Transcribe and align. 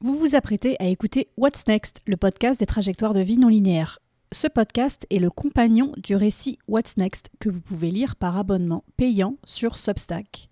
Vous 0.00 0.16
vous 0.16 0.36
apprêtez 0.36 0.76
à 0.78 0.86
écouter 0.86 1.26
What's 1.36 1.66
Next, 1.66 2.02
le 2.06 2.16
podcast 2.16 2.60
des 2.60 2.66
trajectoires 2.66 3.14
de 3.14 3.20
vie 3.20 3.36
non 3.36 3.48
linéaires. 3.48 3.98
Ce 4.30 4.46
podcast 4.46 5.04
est 5.10 5.18
le 5.18 5.28
compagnon 5.28 5.90
du 5.96 6.14
récit 6.14 6.60
What's 6.68 6.96
Next 6.98 7.30
que 7.40 7.48
vous 7.48 7.60
pouvez 7.60 7.90
lire 7.90 8.14
par 8.14 8.36
abonnement 8.36 8.84
payant 8.96 9.34
sur 9.42 9.76
Substack. 9.76 10.50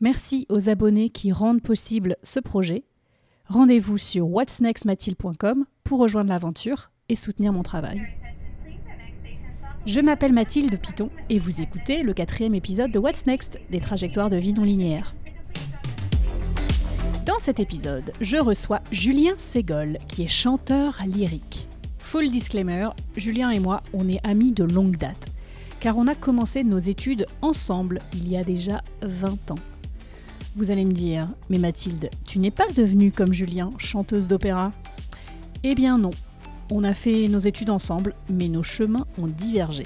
Merci 0.00 0.46
aux 0.48 0.70
abonnés 0.70 1.10
qui 1.10 1.30
rendent 1.30 1.60
possible 1.60 2.16
ce 2.22 2.40
projet. 2.40 2.84
Rendez-vous 3.44 3.98
sur 3.98 4.30
whatsnextmathilde.com 4.30 5.66
pour 5.84 5.98
rejoindre 5.98 6.30
l'aventure 6.30 6.90
et 7.10 7.16
soutenir 7.16 7.52
mon 7.52 7.62
travail. 7.62 8.00
Je 9.84 10.00
m'appelle 10.00 10.32
Mathilde 10.32 10.80
Piton 10.80 11.10
et 11.28 11.38
vous 11.38 11.60
écoutez 11.60 12.02
le 12.02 12.14
quatrième 12.14 12.54
épisode 12.54 12.92
de 12.92 12.98
What's 12.98 13.26
Next 13.26 13.60
des 13.68 13.80
trajectoires 13.80 14.30
de 14.30 14.38
vie 14.38 14.54
non 14.54 14.64
linéaires. 14.64 15.14
Dans 17.26 17.40
cet 17.40 17.58
épisode, 17.58 18.12
je 18.20 18.36
reçois 18.36 18.80
Julien 18.92 19.34
Ségol, 19.36 19.98
qui 20.06 20.22
est 20.22 20.28
chanteur 20.28 21.02
lyrique. 21.04 21.66
Full 21.98 22.30
disclaimer, 22.30 22.90
Julien 23.16 23.50
et 23.50 23.58
moi, 23.58 23.82
on 23.92 24.08
est 24.08 24.24
amis 24.24 24.52
de 24.52 24.62
longue 24.62 24.96
date, 24.96 25.26
car 25.80 25.98
on 25.98 26.06
a 26.06 26.14
commencé 26.14 26.62
nos 26.62 26.78
études 26.78 27.26
ensemble 27.42 28.00
il 28.14 28.30
y 28.30 28.36
a 28.36 28.44
déjà 28.44 28.80
20 29.02 29.50
ans. 29.50 29.58
Vous 30.54 30.70
allez 30.70 30.84
me 30.84 30.92
dire, 30.92 31.28
mais 31.50 31.58
Mathilde, 31.58 32.10
tu 32.24 32.38
n'es 32.38 32.52
pas 32.52 32.70
devenue 32.76 33.10
comme 33.10 33.32
Julien, 33.32 33.70
chanteuse 33.76 34.28
d'opéra? 34.28 34.70
Eh 35.64 35.74
bien 35.74 35.98
non, 35.98 36.12
on 36.70 36.84
a 36.84 36.94
fait 36.94 37.26
nos 37.26 37.40
études 37.40 37.70
ensemble, 37.70 38.14
mais 38.30 38.46
nos 38.46 38.62
chemins 38.62 39.06
ont 39.20 39.26
divergé. 39.26 39.82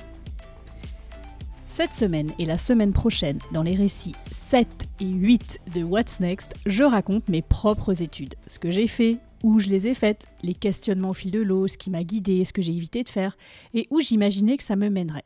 Cette 1.81 1.95
semaine 1.95 2.31
et 2.39 2.45
la 2.45 2.59
semaine 2.59 2.93
prochaine, 2.93 3.39
dans 3.53 3.63
les 3.63 3.75
récits 3.75 4.15
7 4.51 4.69
et 5.01 5.07
8 5.07 5.61
de 5.75 5.83
What's 5.83 6.21
Next, 6.21 6.53
je 6.67 6.83
raconte 6.83 7.31
mes 7.31 7.41
propres 7.41 8.03
études, 8.03 8.35
ce 8.47 8.59
que 8.59 8.71
j'ai 8.71 8.87
fait, 8.87 9.17
où 9.43 9.61
je 9.61 9.71
les 9.71 9.87
ai 9.87 9.95
faites, 9.95 10.27
les 10.43 10.53
questionnements 10.53 11.09
au 11.09 11.15
fil 11.15 11.31
de 11.31 11.41
l'eau, 11.41 11.69
ce 11.69 11.79
qui 11.79 11.89
m'a 11.89 12.05
guidé, 12.05 12.45
ce 12.45 12.53
que 12.53 12.61
j'ai 12.61 12.75
évité 12.75 13.03
de 13.03 13.09
faire, 13.09 13.35
et 13.73 13.89
où 13.91 14.03
j'imaginais 14.03 14.59
que 14.59 14.63
ça 14.63 14.77
me 14.77 14.91
mènerait. 14.91 15.25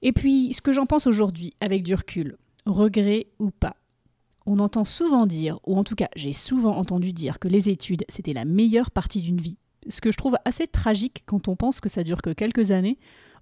Et 0.00 0.12
puis, 0.12 0.52
ce 0.52 0.62
que 0.62 0.72
j'en 0.72 0.86
pense 0.86 1.08
aujourd'hui, 1.08 1.54
avec 1.60 1.82
du 1.82 1.96
recul, 1.96 2.36
regret 2.66 3.26
ou 3.40 3.50
pas. 3.50 3.74
On 4.46 4.60
entend 4.60 4.84
souvent 4.84 5.26
dire, 5.26 5.58
ou 5.66 5.76
en 5.76 5.82
tout 5.82 5.96
cas 5.96 6.08
j'ai 6.14 6.32
souvent 6.32 6.76
entendu 6.76 7.12
dire 7.12 7.40
que 7.40 7.48
les 7.48 7.68
études, 7.68 8.04
c'était 8.08 8.32
la 8.32 8.44
meilleure 8.44 8.92
partie 8.92 9.22
d'une 9.22 9.40
vie. 9.40 9.58
Ce 9.88 10.00
que 10.00 10.12
je 10.12 10.18
trouve 10.18 10.36
assez 10.44 10.68
tragique 10.68 11.24
quand 11.26 11.48
on 11.48 11.56
pense 11.56 11.80
que 11.80 11.88
ça 11.88 12.04
dure 12.04 12.22
que 12.22 12.30
quelques 12.30 12.70
années, 12.70 12.96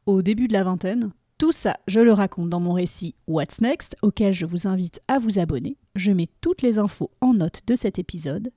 au 0.07 0.23
début 0.23 0.49
de 0.49 0.55
la 0.55 0.65
vingtaine, 0.65 1.13
tout 1.43 1.51
ça, 1.51 1.77
je 1.89 1.99
le 1.99 2.13
raconte 2.13 2.51
dans 2.51 2.61
mon 2.61 2.73
récit 2.73 3.17
What's 3.27 3.61
Next, 3.61 3.97
auquel 4.01 4.33
je 4.33 4.47
vous 4.47 4.69
invite 4.69 5.01
à 5.09 5.19
vous 5.19 5.41
abonner. 5.41 5.77
Je 5.97 6.13
mets 6.13 6.29
toutes 6.41 6.63
les 6.63 6.79
infos 6.79 7.11
en 7.21 7.35
note 7.35 7.63
de 7.67 7.75
cet 7.75 7.99
épisode. 7.99 8.53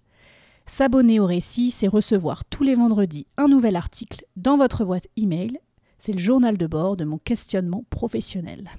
S'abonner 0.67 1.19
au 1.19 1.25
récit, 1.25 1.71
c'est 1.71 1.87
recevoir 1.87 2.45
tous 2.45 2.61
les 2.61 2.75
vendredis 2.75 3.25
un 3.37 3.47
nouvel 3.47 3.75
article 3.75 4.23
dans 4.35 4.55
votre 4.55 4.85
boîte 4.85 5.07
email. 5.17 5.57
C'est 5.97 6.11
le 6.11 6.19
journal 6.19 6.59
de 6.59 6.67
bord 6.67 6.95
de 6.95 7.05
mon 7.05 7.17
questionnement 7.17 7.83
professionnel. 7.89 8.69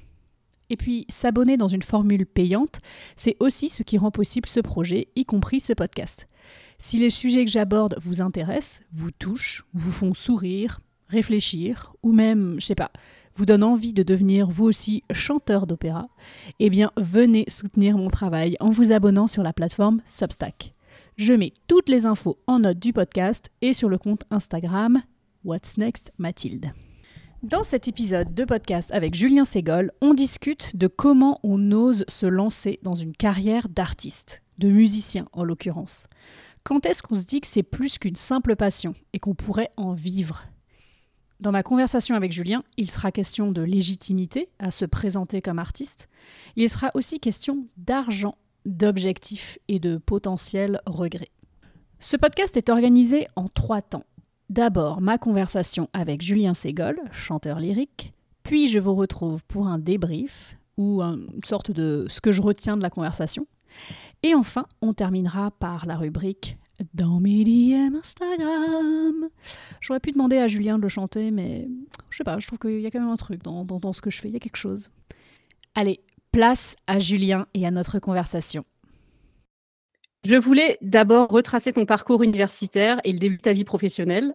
Et 0.71 0.77
puis, 0.77 1.05
s'abonner 1.09 1.57
dans 1.57 1.67
une 1.67 1.83
formule 1.83 2.27
payante, 2.27 2.79
c'est 3.17 3.37
aussi 3.41 3.69
ce 3.69 3.83
qui 3.83 3.99
rend 3.99 4.13
possible 4.13 4.49
ce 4.49 4.61
projet, 4.61 5.09
y 5.17 5.25
compris 5.25 5.59
ce 5.59 5.73
podcast. 5.73 6.29
Si 6.79 6.99
les 6.99 7.11
sujets 7.11 7.45
que 7.45 7.51
j'aborde 7.51 7.99
vous 8.01 8.21
intéressent, 8.21 8.83
vous 8.93 9.11
touchent, 9.11 9.67
vous 9.75 9.91
font 9.91 10.15
sourire, 10.15 10.79
réfléchir, 11.09 11.93
ou 12.05 12.13
même, 12.13 12.57
je 12.61 12.67
sais 12.67 12.77
pas, 12.77 12.93
vous 13.37 13.47
donne 13.47 13.63
envie 13.63 13.93
de 13.93 14.03
devenir 14.03 14.49
vous 14.49 14.65
aussi 14.65 15.05
chanteur 15.13 15.67
d'opéra, 15.67 16.09
eh 16.59 16.71
bien 16.71 16.91
venez 16.97 17.45
soutenir 17.49 17.99
mon 17.99 18.09
travail 18.09 18.57
en 18.61 18.71
vous 18.71 18.93
abonnant 18.93 19.27
sur 19.27 19.43
la 19.43 19.53
plateforme 19.53 20.01
Substack. 20.07 20.75
Je 21.17 21.35
mets 21.35 21.53
toutes 21.67 21.89
les 21.89 22.07
infos 22.07 22.39
en 22.47 22.61
note 22.61 22.79
du 22.79 22.93
podcast 22.93 23.51
et 23.61 23.73
sur 23.73 23.89
le 23.89 23.99
compte 23.99 24.25
Instagram 24.31 25.03
What's 25.45 25.77
Next 25.77 26.13
Mathilde? 26.19 26.73
Dans 27.43 27.63
cet 27.63 27.87
épisode 27.87 28.35
de 28.35 28.45
podcast 28.45 28.91
avec 28.93 29.15
Julien 29.15 29.45
Ségol, 29.45 29.93
on 30.01 30.15
discute 30.15 30.75
de 30.75 30.87
comment 30.87 31.39
on 31.43 31.71
ose 31.73 32.05
se 32.09 32.27
lancer 32.27 32.81
dans 32.83 32.95
une 32.95 33.13
carrière 33.13 33.69
d'artiste, 33.69 34.43
de 34.59 34.71
musicien 34.71 35.29
en 35.33 35.45
l'occurrence. 35.45 36.05
Quand 36.65 36.87
est-ce 36.87 37.03
qu'on 37.03 37.15
se 37.15 37.27
dit 37.27 37.41
que 37.41 37.47
c'est 37.47 37.63
plus 37.63 37.99
qu'une 37.99 38.17
simple 38.17 38.57
passion 38.57 38.95
et 39.13 39.21
qu'on 39.21 39.35
pourrait 39.35 39.71
en 39.77 39.93
vivre? 39.93 40.47
Dans 41.41 41.53
ma 41.53 41.63
conversation 41.63 42.15
avec 42.15 42.33
Julien, 42.33 42.63
il 42.77 42.91
sera 42.91 43.13
question 43.13 43.53
de 43.53 43.63
légitimité 43.63 44.49
à 44.59 44.71
se 44.71 44.85
présenter 44.87 45.43
comme 45.43 45.59
artiste. 45.59 46.09
Il 46.57 46.69
sera 46.71 46.91
aussi 46.95 47.21
question 47.21 47.67
d'argent, 47.77 48.37
d'objectifs 48.65 49.59
et 49.69 49.79
de 49.79 49.99
potentiels 49.99 50.81
regrets. 50.87 51.31
Ce 52.01 52.17
podcast 52.17 52.57
est 52.57 52.71
organisé 52.71 53.27
en 53.37 53.49
trois 53.49 53.83
temps. 53.83 54.05
D'abord, 54.49 55.01
ma 55.01 55.19
conversation 55.19 55.91
avec 55.93 56.23
Julien 56.23 56.55
Ségol, 56.55 56.99
chanteur 57.11 57.59
lyrique, 57.59 58.15
puis 58.43 58.69
je 58.69 58.79
vous 58.79 58.95
retrouve 58.95 59.45
pour 59.45 59.67
un 59.67 59.79
débrief 59.79 60.57
ou 60.79 61.03
une 61.03 61.45
sorte 61.45 61.71
de 61.71 62.07
ce 62.09 62.21
que 62.21 62.33
je 62.33 62.43
retiens 62.43 62.77
de 62.77 62.83
la 62.83 62.91
conversation. 62.91 63.47
Et 64.23 64.35
enfin, 64.35 64.67
on 64.83 64.95
terminera 64.95 65.51
par 65.51 65.85
la 65.87 65.97
rubrique 65.97 66.57
dans 66.95 67.21
mes 67.21 67.45
DM 67.45 67.97
Instagram. 67.97 69.29
J'aurais 69.81 70.01
pu 70.01 70.13
demander 70.13 70.39
à 70.39 70.49
Julien 70.49 70.79
de 70.79 70.83
le 70.83 70.89
chanter, 70.89 71.31
mais 71.31 71.69
je 72.11 72.19
sais 72.19 72.25
pas, 72.25 72.39
je 72.39 72.47
trouve 72.47 72.59
qu'il 72.59 72.81
y 72.81 72.87
a 72.87 72.91
quand 72.91 73.01
même 73.01 73.09
un 73.09 73.17
truc 73.17 73.43
dans, 73.43 73.65
dans, 73.65 73.93
ce 73.93 74.01
que 74.01 74.11
je 74.11 74.21
fais, 74.21 74.29
il 74.29 74.35
y 74.35 74.37
a 74.37 74.41
quelque 74.41 74.57
chose. 74.57 74.91
Allez, 75.75 76.01
place 76.33 76.77
à 76.87 76.99
Julien 76.99 77.47
et 77.55 77.67
à 77.67 77.71
notre 77.71 77.99
conversation. 77.99 78.65
Je 80.25 80.37
voulais 80.37 80.79
d'abord 80.83 81.29
retracer 81.29 81.73
ton 81.73 81.87
parcours 81.87 82.23
universitaire 82.23 83.01
et 83.05 83.13
le 83.13 83.19
début 83.19 83.37
de 83.37 83.43
ta 83.43 83.53
vie 83.53 83.65
professionnelle. 83.65 84.35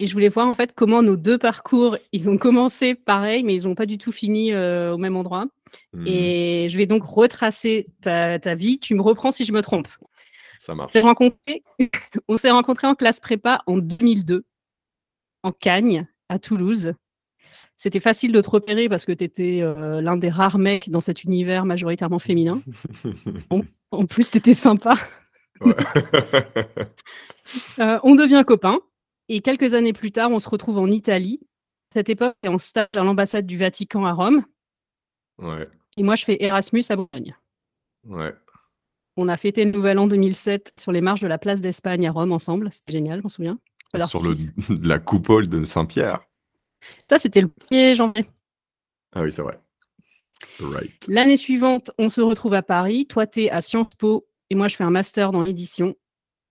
Et 0.00 0.06
je 0.06 0.12
voulais 0.12 0.28
voir 0.28 0.48
en 0.48 0.54
fait 0.54 0.72
comment 0.74 1.02
nos 1.02 1.16
deux 1.16 1.38
parcours, 1.38 1.96
ils 2.12 2.28
ont 2.28 2.36
commencé 2.36 2.94
pareil, 2.94 3.44
mais 3.44 3.54
ils 3.54 3.64
n'ont 3.64 3.74
pas 3.74 3.86
du 3.86 3.96
tout 3.96 4.12
fini 4.12 4.52
euh, 4.52 4.94
au 4.94 4.98
même 4.98 5.16
endroit. 5.16 5.46
Hmm. 5.92 6.06
Et 6.06 6.68
je 6.68 6.76
vais 6.76 6.86
donc 6.86 7.04
retracer 7.04 7.86
ta, 8.00 8.38
ta, 8.38 8.54
vie. 8.54 8.78
Tu 8.78 8.94
me 8.94 9.02
reprends 9.02 9.30
si 9.30 9.44
je 9.44 9.52
me 9.52 9.62
trompe. 9.62 9.88
On 10.78 10.86
s'est 10.86 11.00
rencontrés, 11.00 11.62
on 12.28 12.36
s'est 12.36 12.50
rencontrés 12.50 12.86
en 12.86 12.94
classe 12.94 13.20
prépa 13.20 13.62
en 13.66 13.76
2002, 13.76 14.44
en 15.42 15.52
Cagne, 15.52 16.06
à 16.28 16.38
Toulouse. 16.38 16.94
C'était 17.76 18.00
facile 18.00 18.32
de 18.32 18.40
te 18.40 18.50
repérer 18.50 18.88
parce 18.88 19.04
que 19.04 19.12
tu 19.12 19.24
étais 19.24 19.60
euh, 19.60 20.00
l'un 20.00 20.16
des 20.16 20.28
rares 20.28 20.58
mecs 20.58 20.90
dans 20.90 21.00
cet 21.00 21.24
univers 21.24 21.64
majoritairement 21.64 22.18
féminin. 22.18 22.62
en, 23.90 24.06
plus, 24.06 24.30
tu 24.30 24.38
étais 24.38 24.54
sympa. 24.54 24.94
Euh, 27.78 28.00
on 28.02 28.14
devient 28.14 28.42
copains. 28.46 28.80
Et 29.28 29.42
quelques 29.42 29.74
années 29.74 29.92
plus 29.92 30.12
tard, 30.12 30.30
on 30.30 30.38
se 30.38 30.48
retrouve 30.48 30.78
en 30.78 30.90
Italie. 30.90 31.40
Cette 31.92 32.08
époque, 32.08 32.34
est 32.42 32.48
en 32.48 32.56
stage 32.56 32.88
à 32.96 33.04
l'ambassade 33.04 33.44
du 33.44 33.58
Vatican 33.58 34.06
à 34.06 34.12
Rome. 34.12 34.46
Et 35.98 36.02
moi, 36.02 36.16
je 36.16 36.24
fais 36.24 36.42
Erasmus 36.42 36.82
à 36.88 36.96
Bologne. 36.96 37.36
Ouais. 38.04 38.34
On 39.16 39.28
a 39.28 39.36
fêté 39.36 39.64
le 39.64 39.70
Nouvel 39.70 39.98
An 39.98 40.06
2007 40.06 40.74
sur 40.78 40.90
les 40.92 41.00
marches 41.00 41.20
de 41.20 41.28
la 41.28 41.38
place 41.38 41.60
d'Espagne 41.60 42.06
à 42.08 42.12
Rome 42.12 42.32
ensemble. 42.32 42.70
C'était 42.72 42.94
génial, 42.94 43.18
je 43.18 43.22
m'en 43.22 43.28
souviens. 43.28 43.58
Sur 44.06 44.22
la 44.82 44.98
coupole 44.98 45.48
de 45.48 45.64
Saint-Pierre. 45.64 46.20
Ça, 47.08 47.18
c'était 47.18 47.40
le 47.40 47.48
1er 47.70 47.94
janvier. 47.94 48.26
Ah 49.14 49.22
oui, 49.22 49.32
c'est 49.32 49.42
vrai. 49.42 49.60
L'année 51.08 51.36
suivante, 51.36 51.92
on 51.98 52.08
se 52.08 52.20
retrouve 52.20 52.54
à 52.54 52.62
Paris. 52.62 53.06
Toi, 53.06 53.26
tu 53.26 53.44
es 53.44 53.50
à 53.50 53.60
Sciences 53.60 53.94
Po 53.98 54.26
et 54.50 54.54
moi, 54.54 54.68
je 54.68 54.76
fais 54.76 54.84
un 54.84 54.90
master 54.90 55.32
dans 55.32 55.42
l'édition. 55.42 55.94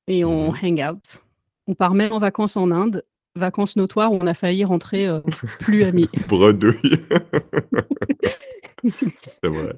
Et 0.07 0.25
on 0.25 0.51
mhm. 0.51 0.57
hang 0.61 0.91
out. 0.91 1.23
On 1.67 1.75
part 1.75 1.93
même 1.93 2.11
en 2.11 2.19
vacances 2.19 2.57
en 2.57 2.71
Inde. 2.71 3.03
Vacances 3.35 3.75
notoires 3.75 4.11
où 4.11 4.17
on 4.21 4.27
a 4.27 4.33
failli 4.33 4.63
rentrer 4.63 5.07
euh, 5.07 5.19
plus 5.59 5.83
amis. 5.83 6.09
Bredouille. 6.27 6.99
c'est 9.23 9.47
vrai. 9.47 9.73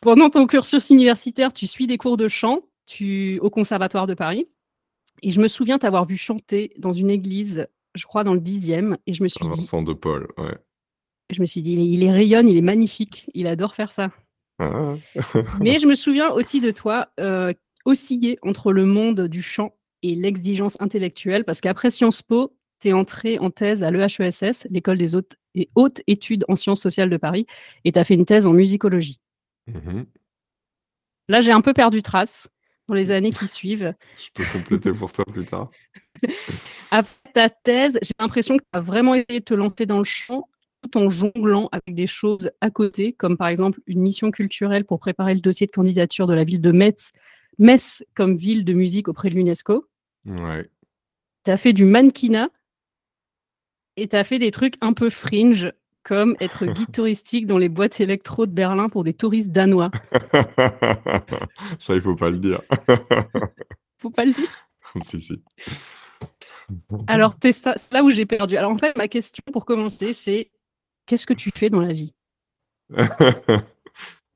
Pendant 0.00 0.30
ton 0.30 0.46
cursus 0.46 0.90
universitaire, 0.90 1.52
tu 1.52 1.66
suis 1.66 1.86
des 1.86 1.98
cours 1.98 2.16
de 2.16 2.28
chant 2.28 2.62
tu... 2.86 3.38
au 3.40 3.50
Conservatoire 3.50 4.06
de 4.06 4.14
Paris. 4.14 4.46
Et 5.22 5.30
je 5.30 5.40
me 5.40 5.48
souviens 5.48 5.78
t'avoir 5.78 6.06
vu 6.06 6.16
chanter 6.16 6.72
dans 6.78 6.92
une 6.92 7.10
église, 7.10 7.66
je 7.94 8.04
crois 8.04 8.24
dans 8.24 8.34
le 8.34 8.40
dixième. 8.40 8.98
Et 9.06 9.14
je 9.14 9.22
me 9.22 9.28
suis 9.28 9.46
Vincent 9.46 9.82
de 9.82 9.92
Paul, 9.92 10.28
ouais. 10.38 10.56
Je 11.30 11.40
me 11.40 11.46
suis 11.46 11.62
dit, 11.62 11.72
il, 11.72 12.02
est, 12.02 12.12
rayonne, 12.12 12.48
il 12.48 12.56
est 12.56 12.62
magnifique, 12.62 13.30
il 13.32 13.46
adore 13.46 13.74
faire 13.74 13.92
ça. 13.92 14.10
Ah. 14.58 14.94
Mais 15.60 15.78
je 15.78 15.86
me 15.86 15.94
souviens 15.94 16.30
aussi 16.30 16.60
de 16.60 16.70
toi 16.70 17.08
euh, 17.18 17.52
osciller 17.86 18.38
entre 18.42 18.72
le 18.72 18.84
monde 18.84 19.22
du 19.22 19.42
chant 19.42 19.74
et 20.02 20.14
l'exigence 20.14 20.76
intellectuelle, 20.80 21.44
parce 21.44 21.62
qu'après 21.62 21.90
Sciences 21.90 22.20
Po, 22.20 22.54
es 22.88 22.92
entré 22.92 23.38
en 23.38 23.50
thèse 23.50 23.82
à 23.82 23.90
l'EHESS, 23.90 24.66
l'école 24.70 24.98
des 24.98 25.14
hautes, 25.14 25.36
et 25.54 25.68
hautes 25.74 26.02
études 26.06 26.44
en 26.48 26.56
sciences 26.56 26.80
sociales 26.80 27.10
de 27.10 27.16
Paris, 27.16 27.46
et 27.84 27.92
tu 27.92 27.98
as 27.98 28.04
fait 28.04 28.14
une 28.14 28.26
thèse 28.26 28.46
en 28.46 28.52
musicologie. 28.52 29.20
Mmh 29.66 30.02
Là, 31.28 31.40
j'ai 31.40 31.52
un 31.52 31.62
peu 31.62 31.72
perdu 31.72 32.02
trace 32.02 32.50
dans 32.86 32.94
les 32.94 33.10
années 33.10 33.30
qui 33.30 33.48
suivent. 33.48 33.94
Je 34.18 34.28
peux 34.34 34.44
compléter 34.52 34.92
pour 34.92 35.10
faire 35.10 35.24
plus 35.24 35.46
tard. 35.46 35.70
Après 36.90 37.14
ta 37.32 37.50
thèse, 37.50 37.98
j'ai 38.02 38.14
l'impression 38.20 38.56
que 38.56 38.62
tu 38.62 38.68
as 38.72 38.80
vraiment 38.80 39.14
essayé 39.14 39.40
de 39.40 39.44
te 39.44 39.54
lancer 39.54 39.86
dans 39.86 39.98
le 39.98 40.04
chant 40.04 40.48
tout 40.82 40.98
en 40.98 41.08
jonglant 41.08 41.68
avec 41.72 41.94
des 41.94 42.06
choses 42.06 42.50
à 42.60 42.70
côté, 42.70 43.12
comme 43.12 43.36
par 43.36 43.48
exemple 43.48 43.80
une 43.86 44.00
mission 44.00 44.30
culturelle 44.30 44.84
pour 44.84 45.00
préparer 45.00 45.34
le 45.34 45.40
dossier 45.40 45.66
de 45.66 45.72
candidature 45.72 46.26
de 46.26 46.34
la 46.34 46.44
ville 46.44 46.60
de 46.60 46.72
Metz, 46.72 47.12
Metz 47.58 48.04
comme 48.14 48.36
ville 48.36 48.64
de 48.64 48.72
musique 48.72 49.08
auprès 49.08 49.30
de 49.30 49.34
l'UNESCO. 49.34 49.86
Ouais. 50.26 50.68
Tu 51.44 51.50
as 51.50 51.56
fait 51.56 51.72
du 51.72 51.84
mannequinat 51.84 52.50
et 53.96 54.08
tu 54.08 54.16
as 54.16 54.24
fait 54.24 54.38
des 54.38 54.50
trucs 54.50 54.76
un 54.80 54.92
peu 54.92 55.10
fringe, 55.10 55.72
comme 56.02 56.36
être 56.40 56.66
guide 56.74 56.92
touristique 56.92 57.46
dans 57.46 57.58
les 57.58 57.68
boîtes 57.68 58.00
électro 58.00 58.46
de 58.46 58.52
Berlin 58.52 58.88
pour 58.88 59.04
des 59.04 59.14
touristes 59.14 59.50
danois. 59.50 59.90
Ça, 61.78 61.94
il 61.94 62.02
faut 62.02 62.16
pas 62.16 62.30
le 62.30 62.38
dire. 62.38 62.60
Faut 63.98 64.10
pas 64.10 64.26
le 64.26 64.32
dire? 64.32 64.68
Si, 65.00 65.18
si. 65.18 65.42
Alors, 67.06 67.36
c'est 67.42 67.64
là 67.90 68.04
où 68.04 68.10
j'ai 68.10 68.26
perdu. 68.26 68.58
Alors, 68.58 68.70
en 68.70 68.76
fait, 68.76 68.94
ma 68.98 69.08
question 69.08 69.42
pour 69.50 69.64
commencer, 69.64 70.12
c'est: 70.12 70.50
qu'est-ce 71.06 71.24
que 71.26 71.32
tu 71.32 71.50
fais 71.54 71.70
dans 71.70 71.80
la 71.80 71.94
vie? 71.94 72.12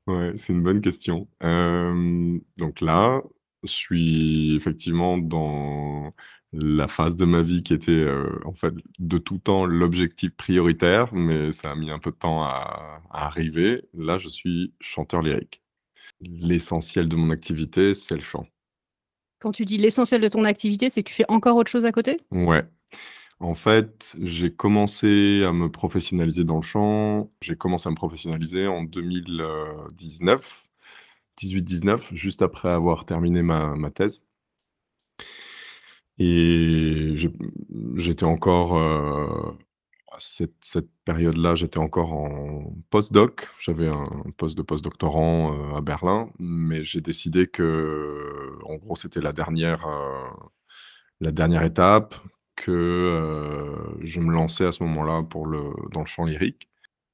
Ouais, 0.09 0.33
c'est 0.39 0.53
une 0.53 0.63
bonne 0.63 0.81
question. 0.81 1.27
Hem, 1.39 2.41
donc 2.57 2.81
là, 2.81 3.21
je 3.63 3.69
suis 3.69 4.55
effectivement 4.55 5.19
dans 5.19 6.15
la 6.53 6.87
phase 6.87 7.15
de 7.15 7.25
ma 7.25 7.41
vie 7.41 7.63
qui 7.63 7.73
était, 7.73 7.91
heu, 7.91 8.39
en 8.45 8.53
fait, 8.53 8.73
de 8.99 9.17
tout 9.17 9.37
temps 9.39 9.65
l'objectif 9.65 10.31
prioritaire, 10.35 11.13
mais 11.13 11.51
ça 11.53 11.71
a 11.71 11.75
mis 11.75 11.91
un 11.91 11.99
peu 11.99 12.11
de 12.11 12.15
temps 12.17 12.43
à 12.43 13.01
à 13.11 13.25
arriver. 13.27 13.83
Là, 13.93 14.17
je 14.19 14.29
suis 14.29 14.73
chanteur 14.81 15.21
lyrique. 15.21 15.61
L'essentiel 16.21 17.09
de 17.09 17.15
mon 17.17 17.31
activité, 17.31 17.93
c'est 17.95 18.15
le 18.15 18.21
chant. 18.21 18.47
Quand 19.39 19.51
tu 19.51 19.65
dis 19.65 19.77
l'essentiel 19.77 20.21
de 20.21 20.27
ton 20.29 20.43
activité, 20.45 20.89
c'est 20.89 21.03
que 21.03 21.09
tu 21.09 21.15
fais 21.15 21.25
encore 21.29 21.57
autre 21.57 21.71
chose 21.71 21.85
à 21.85 21.91
côté? 21.91 22.17
Ouais. 22.31 22.63
En 23.39 23.55
fait, 23.55 24.15
j'ai 24.21 24.53
commencé 24.53 25.43
à 25.45 25.53
me 25.53 25.69
professionnaliser 25.71 26.43
dans 26.45 26.57
le 26.57 26.61
chant. 26.63 27.31
J'ai 27.41 27.55
commencé 27.57 27.87
à 27.87 27.91
me 27.91 27.95
professionnaliser 27.97 28.67
en 28.67 28.83
2019, 28.83 30.67
18-19, 31.37 32.09
juste 32.13 32.41
après 32.43 32.69
avoir 32.69 33.05
terminé 33.05 33.41
ma 33.43 33.75
ma 33.75 33.91
thèse. 33.91 34.23
Et 36.19 37.15
j'étais 37.95 38.25
encore, 38.25 38.77
heu, 38.77 39.53
à 40.11 40.17
cette 40.19 40.55
cette 40.61 40.89
période-là, 41.05 41.55
j'étais 41.55 41.79
encore 41.79 42.13
en 42.13 42.73
post-doc. 42.91 43.47
J'avais 43.61 43.87
un 43.89 44.09
poste 44.37 44.57
de 44.57 44.63
post-doctorant, 44.63 45.53
heu, 45.73 45.75
à 45.77 45.81
Berlin, 45.81 46.29
mais 46.39 46.83
j'ai 46.83 47.01
décidé 47.01 47.47
que, 47.47 48.57
en 48.65 48.75
gros, 48.77 48.95
c'était 48.97 49.21
la 49.21 49.33
dernière, 49.33 49.87
heu, 49.87 50.29
la 51.21 51.31
dernière 51.31 51.63
étape, 51.63 52.15
que, 52.57 52.71
heu, 52.71 53.97
je 54.05 54.19
me 54.21 54.33
lançais 54.33 54.65
à 54.65 54.71
ce 54.73 54.83
moment-là 54.83 55.23
le 55.47 55.59
dans 55.93 56.01
le 56.01 56.07
chant 56.07 56.25
lyrique. 56.25 56.69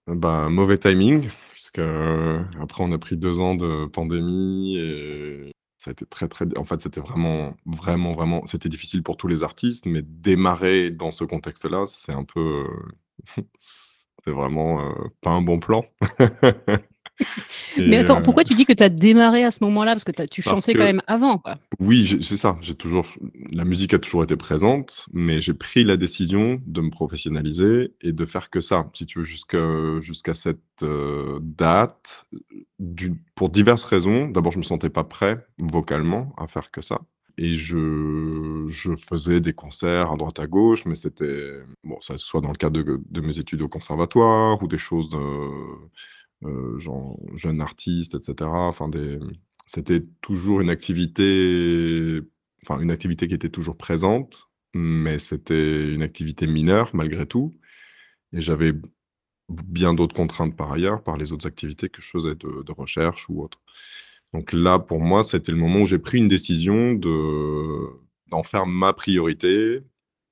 Bah, 0.08 0.50
mauvais 0.50 0.78
timing 0.80 1.30
puisque, 1.54 1.80
après 1.80 2.84
on 2.84 2.92
a 2.94 2.98
pris 3.00 3.18
2 3.18 3.40
ans 3.42 3.56
de 3.56 3.88
pandémie 3.88 4.78
et 4.78 5.54
ça 5.86 5.92
a 5.92 5.94
été 5.94 6.06
très, 6.08 6.28
très 6.28 6.46
en 6.58 6.64
fait, 6.64 6.82
c'était 6.82 7.00
vraiment, 7.00 7.56
vraiment, 7.68 8.14
vraiment 8.14 8.48
c'était 8.48 8.70
difficile 8.70 9.04
pour 9.04 9.18
tous 9.18 9.28
les 9.28 9.44
artistes, 9.44 9.86
mais 9.86 10.02
démarrer 10.02 10.90
dans 10.90 11.12
ce 11.12 11.24
contexte-là, 11.24 11.84
c'est 11.86 12.12
un 12.12 12.24
peu, 12.24 12.40
heu, 12.40 13.44
c'est 13.60 14.32
vraiment, 14.32 14.82
heu, 14.82 14.96
pas 15.22 15.30
un 15.30 15.44
bon 15.44 15.60
plan. 15.60 15.86
Mais 17.78 17.98
attends, 17.98 18.22
pourquoi 18.22 18.44
tu 18.44 18.56
dis 18.56 18.66
que 18.66 18.74
tu 18.74 18.84
as 18.84 18.90
démarré 18.90 19.44
à 19.44 19.52
ce 19.52 19.64
moment-là? 19.64 19.94
Parce 19.94 20.04
que 20.04 20.12
tu 20.12 20.22
as 20.22 20.28
tu 20.28 20.42
Parce 20.42 20.56
chantais 20.56 20.74
quand 20.74 20.84
même 20.84 21.02
avant, 21.08 21.38
quoi? 21.38 21.58
oui, 21.80 22.20
c'est 22.24 22.36
ça, 22.36 22.58
j'ai 22.62 22.76
toujours 22.76 23.08
la 23.52 23.64
musique 23.64 23.94
a 23.94 24.00
toujours 24.00 24.24
été 24.24 24.36
présente, 24.36 25.06
mais 25.14 25.40
j'ai 25.40 25.54
pris 25.54 25.84
la 25.84 25.98
décision 25.98 26.62
de 26.66 26.82
me 26.82 26.90
professionnaliser 26.90 27.94
et 28.02 28.12
de 28.12 28.26
faire 28.26 28.50
que 28.50 28.60
ça, 28.60 28.90
si 28.94 29.06
tu 29.06 29.20
veux, 29.20 29.26
jusqu'à 30.02 30.34
cette, 30.34 30.60
date, 31.42 32.26
pour 33.36 33.50
diverses 33.50 33.86
raisons. 33.86 34.28
D'abord, 34.28 34.52
je 34.52 34.58
me 34.60 34.64
sentais 34.64 34.90
pas 34.90 35.04
prêt 35.04 35.46
vocalement 35.60 36.34
à 36.38 36.48
faire 36.48 36.72
que 36.72 36.82
ça. 36.82 37.02
Et 37.38 37.54
je 37.54 38.96
faisais 38.96 39.42
des 39.42 39.54
concerts 39.54 40.12
à 40.12 40.16
droite 40.18 40.40
à 40.40 40.48
gauche, 40.48 40.86
mais 40.86 40.96
c'était 40.96 41.60
bon, 41.84 42.00
ça 42.02 42.18
soit 42.18 42.40
dans 42.42 42.52
le 42.52 42.56
cadre 42.58 42.82
de 42.82 43.02
de 43.10 43.22
mes 43.22 43.40
études 43.40 43.62
au 43.62 43.68
conservatoire 43.68 44.62
ou 44.64 44.68
des 44.68 44.78
choses, 44.78 45.14
heu 45.14 45.90
heu, 46.48 46.80
genre 46.80 47.18
jeune 47.36 47.62
artiste 47.62 48.16
et 48.16 48.22
cetera, 48.22 48.68
enfin 48.68 48.90
c'était 49.68 50.04
toujours 50.22 50.62
une 50.62 50.70
activité 50.70 52.22
enfin 52.64 52.80
une 52.82 52.92
activité 52.92 53.28
qui 53.28 53.36
était 53.36 53.50
toujours 53.50 53.78
présente, 53.78 54.50
mais 54.74 55.20
c'était 55.20 55.94
une 55.94 56.02
activité 56.04 56.48
mineure 56.48 56.92
malgré 56.94 57.26
tout. 57.28 57.54
Et 58.34 58.42
j'avais 58.42 58.74
bien 59.50 59.94
d'autres 59.94 60.16
contraintes 60.16 60.56
par 60.56 60.72
ailleurs, 60.72 61.04
par 61.04 61.18
les 61.18 61.32
autres 61.32 61.48
activités 61.48 61.90
que 61.90 62.02
je 62.02 62.08
faisais 62.08 62.36
de 62.36 62.72
recherche 62.72 63.30
ou 63.30 63.44
autre. 63.44 63.60
Donc 64.36 64.52
là, 64.52 64.80
pour 64.80 65.00
moi, 65.00 65.24
c'était 65.24 65.54
le 65.54 65.58
moment 65.58 65.82
où 65.82 65.86
j'ai 65.86 65.98
pris 65.98 66.18
une 66.18 66.28
décision 66.28 66.94
de 66.94 67.88
d'en 68.28 68.44
faire 68.44 68.66
ma 68.66 68.92
priorité 68.92 69.82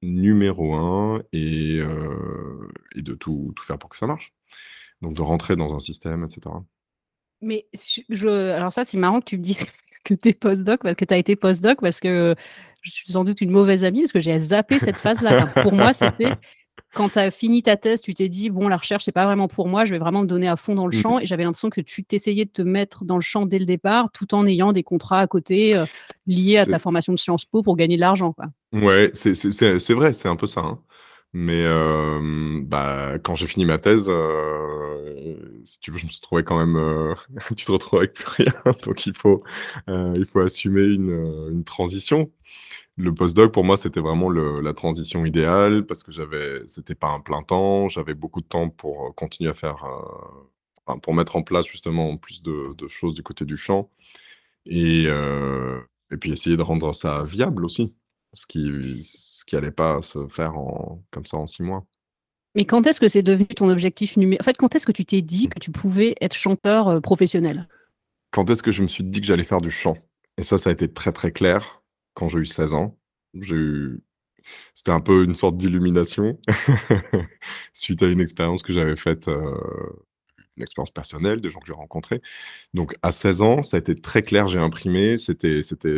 numéro 0.02 0.74
1 0.74 1.22
et 1.32 1.78
heu 1.78 2.70
et 2.96 3.02
de 3.02 3.14
tout 3.14 3.54
tout 3.56 3.64
faire 3.64 3.78
pour 3.78 3.90
que 3.90 3.98
ça 3.98 4.06
marche. 4.06 4.34
Donc 5.02 5.14
de 5.14 5.22
rentrer 5.22 5.56
dans 5.56 5.74
un 5.74 5.80
système 5.80 6.26
et 6.26 6.30
cetera. 6.30 6.66
Mais 7.42 7.66
je 8.10 8.28
alors 8.28 8.74
ça, 8.74 8.84
c'est 8.84 8.98
marrant 8.98 9.22
que 9.22 9.26
tu 9.26 9.38
me 9.38 9.44
dises 9.44 9.66
que 10.04 10.14
tu 10.14 10.30
es 10.30 10.34
post-doc, 10.34 10.82
que 10.82 11.06
tu 11.06 11.14
as 11.14 11.18
été 11.18 11.38
post-doc 11.38 11.80
parce 11.80 12.02
que 12.02 12.36
je 12.82 12.92
suis 12.92 13.12
sans 13.14 13.24
doute 13.24 13.40
une 13.40 13.52
mauvaise 13.52 13.86
amie 13.86 14.02
parce 14.02 14.12
que 14.12 14.20
j'ai 14.20 14.38
zappé 14.38 14.80
cette 14.80 14.98
phase-là. 14.98 15.48
Pour 15.62 15.72
moi, 15.72 15.94
c'était 15.94 16.34
quand 16.94 17.10
tu 17.12 17.20
as 17.20 17.32
fini 17.32 17.64
ta 17.64 17.78
thèse, 17.78 18.02
tu 18.02 18.14
t'es 18.14 18.30
dit: 18.30 18.50
«Bon, 18.50 18.68
la 18.68 18.78
recherche, 18.78 19.06
c'est 19.06 19.12
pas 19.12 19.26
vraiment 19.26 19.48
pour 19.48 19.68
moi, 19.68 19.86
je 19.86 19.92
vais 19.92 20.00
vraiment 20.00 20.22
me 20.22 20.28
donner 20.28 20.48
à 20.48 20.56
fond 20.56 20.76
dans 20.76 20.86
le 20.86 20.92
Mmh 20.92 20.98
mh. 20.98 21.02
chant» 21.02 21.20
et 21.20 21.26
j'avais 21.26 21.44
l'impression 21.44 21.70
que 21.70 21.82
tu 21.82 22.04
t'essayais 22.04 22.46
de 22.46 22.52
te 22.52 22.62
mettre 22.62 23.06
dans 23.06 23.16
le 23.16 23.22
chant 23.22 23.46
dès 23.46 23.60
le 23.60 23.66
départ, 23.66 24.12
tout 24.12 24.34
en 24.36 24.46
ayant 24.46 24.72
des 24.74 24.84
contrats 24.84 25.20
à 25.20 25.28
côté, 25.28 25.76
heu, 25.76 25.88
liés 26.28 26.58
à 26.58 26.66
ta 26.66 26.80
formation 26.80 27.14
de 27.14 27.20
Sciences 27.20 27.46
Po 27.46 27.62
pour 27.62 27.76
gagner 27.78 27.96
de 27.96 28.02
l'argent, 28.02 28.34
quoi. 28.34 28.46
Ouais, 28.74 29.12
c'est 29.14 29.94
vrai, 29.94 30.14
c'est 30.14 30.28
un 30.28 30.36
peu 30.36 30.48
ça, 30.48 30.62
hein. 30.62 30.80
Mais 31.36 31.64
bah, 32.64 33.18
quand 33.24 33.36
j'ai 33.36 33.48
fini 33.48 33.66
ma 33.66 33.80
thèse, 33.80 34.08
heu, 34.10 35.62
si 35.66 35.80
tu 35.80 35.92
veux, 35.92 35.98
je 35.98 36.06
me 36.06 36.10
suis 36.10 36.18
retrouvé 36.20 36.44
quand 36.44 36.58
même, 36.60 36.76
heu, 36.78 37.16
tu 37.56 37.66
te 37.66 37.72
retrouves 37.72 38.00
avec 38.00 38.14
plus 38.14 38.26
rien, 38.28 38.54
donc 38.84 39.06
il 39.08 39.16
faut, 39.16 39.44
il 39.88 40.26
faut 40.26 40.40
assumer 40.42 40.82
une, 40.84 41.50
une 41.52 41.64
transition. 41.64 42.32
Le 42.98 43.14
post-doc 43.14 43.52
pour 43.52 43.64
moi, 43.64 43.76
c'était 43.76 44.00
vraiment 44.00 44.30
le 44.30 44.62
la 44.62 44.74
transition 44.74 45.26
idéale 45.26 45.86
parce 45.86 46.04
que 46.04 46.12
j'avais 46.12 46.62
c'était 46.68 46.94
pas 46.94 47.08
un 47.10 47.22
plein 47.22 47.42
temps, 47.42 47.90
j'avais 47.90 48.14
beaucoup 48.14 48.42
de 48.42 48.46
temps 48.46 48.70
pour, 48.70 49.08
heu, 49.08 49.12
continuer 49.14 49.50
à 49.50 49.56
faire, 49.56 49.84
enfin 50.86 51.00
pour 51.00 51.16
mettre 51.16 51.36
en 51.36 51.42
place 51.44 51.66
justement 51.66 52.18
plus 52.18 52.44
de 52.44 52.76
de 52.78 52.88
choses 52.88 53.16
du 53.16 53.24
côté 53.24 53.46
du 53.46 53.58
chant 53.58 53.90
et 54.68 55.06
heu 55.08 55.82
et 56.12 56.18
puis 56.18 56.32
essayer 56.32 56.58
de 56.58 56.62
rendre 56.62 56.94
ça 56.94 57.24
viable 57.24 57.66
aussi, 57.66 57.96
ce 58.34 58.46
qui 58.48 59.04
ce 59.04 59.46
qui 59.46 59.56
allait 59.56 59.72
pas 59.72 60.02
se 60.04 60.28
faire 60.28 60.58
en 60.58 61.04
comme 61.12 61.26
ça 61.26 61.38
en 61.38 61.48
6 61.48 61.64
mois. 61.64 61.86
Mais 62.56 62.66
quand 62.66 62.86
est-ce 62.86 63.00
que 63.00 63.08
c'est 63.08 63.24
devenu 63.24 63.48
ton 63.48 63.70
objectif 63.70 64.18
numé 64.18 64.38
en 64.40 64.44
fait, 64.44 64.58
quand 64.58 64.76
est-ce 64.76 64.86
que 64.86 64.92
tu 64.92 65.06
t'es 65.06 65.24
dit 65.24 65.50
que 65.50 65.60
tu 65.60 65.72
pouvais 65.72 66.16
être 66.22 66.36
chanteur, 66.36 67.02
professionnel? 67.02 67.68
Quand 68.32 68.50
est-ce 68.52 68.62
que 68.64 68.72
je 68.72 68.84
me 68.84 68.88
suis 68.88 69.04
dit 69.04 69.22
que 69.22 69.28
j'allais 69.28 69.44
faire 69.44 69.62
du 69.62 69.72
chant? 69.72 69.98
Et 70.38 70.44
ça, 70.44 70.58
ça 70.58 70.70
a 70.70 70.74
été 70.74 70.92
très, 70.92 71.12
très 71.12 71.32
clair 71.32 71.83
quand 72.14 72.28
j'ai 72.30 72.40
eu 72.40 72.46
16 72.46 72.74
ans. 72.74 72.98
J'ai 73.40 73.56
eu 73.56 74.04
c'était 74.76 74.92
un 74.92 75.02
peu 75.02 75.24
une 75.26 75.36
sorte 75.36 75.58
d'illumination 75.58 76.40
suite 77.74 78.04
à 78.04 78.08
une 78.08 78.22
expérience 78.22 78.64
que 78.64 78.74
j'avais 78.74 78.96
faite, 78.98 79.28
heu, 79.30 79.56
une 80.58 80.64
expérience 80.64 80.92
personnelle, 80.92 81.42
des 81.42 81.50
gens 81.52 81.60
que 81.60 81.68
j'ai 81.68 81.74
rencontrés. 81.74 82.22
Donc 82.76 82.96
à 83.04 83.12
16 83.14 83.42
ans, 83.44 83.64
ça 83.64 83.78
a 83.78 83.82
été 83.82 83.96
très 83.96 84.24
clair, 84.24 84.48
j'ai 84.50 84.60
imprimé, 84.60 85.18
c'était 85.18 85.64
c'était, 85.64 85.94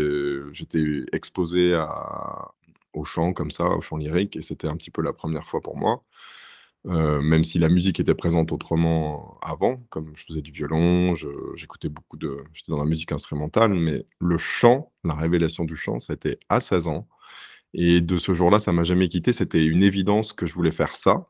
j'étais 0.53 0.83
exposé 1.13 1.73
à 1.75 2.51
au 2.93 3.05
chant 3.05 3.33
comme 3.33 3.51
ça, 3.51 3.65
au 3.67 3.81
chant 3.81 3.97
lyrique 3.97 4.37
et 4.37 4.41
c'était 4.43 4.67
un 4.67 4.77
petit 4.77 4.91
peu 4.91 5.01
la 5.03 5.13
1re 5.13 5.47
fois 5.47 5.61
pour 5.61 5.77
moi. 5.77 6.03
Heu, 6.87 7.19
même 7.21 7.43
si 7.43 7.57
la 7.57 7.69
musique 7.69 7.99
était 7.99 8.13
présente 8.13 8.51
autrement 8.51 9.39
avant, 9.41 9.77
comme 9.89 10.11
je 10.15 10.23
faisais 10.25 10.41
du 10.43 10.51
violon, 10.51 11.15
j'écoutais 11.55 11.89
beaucoup 11.89 12.15
de 12.17 12.43
j'étais 12.53 12.71
dans 12.71 12.77
la 12.77 12.85
musique 12.85 13.11
instrumentale, 13.11 13.73
mais 13.73 14.05
le 14.19 14.37
chant, 14.37 14.91
la 15.03 15.15
révélation 15.15 15.63
du 15.65 15.75
chant, 15.75 15.99
ça 15.99 16.13
a 16.13 16.15
été 16.15 16.37
à 16.49 16.59
16 16.59 16.87
ans 16.87 17.07
et 17.73 18.01
de 18.01 18.17
ce 18.17 18.33
jour-là, 18.33 18.59
ça 18.59 18.71
m'a 18.73 18.83
jamais 18.83 19.09
quitté. 19.09 19.33
C'était 19.33 19.65
une 19.65 19.83
évidence 19.83 20.33
que 20.33 20.45
je 20.47 20.53
voulais 20.55 20.71
faire 20.71 20.95
ça. 20.95 21.27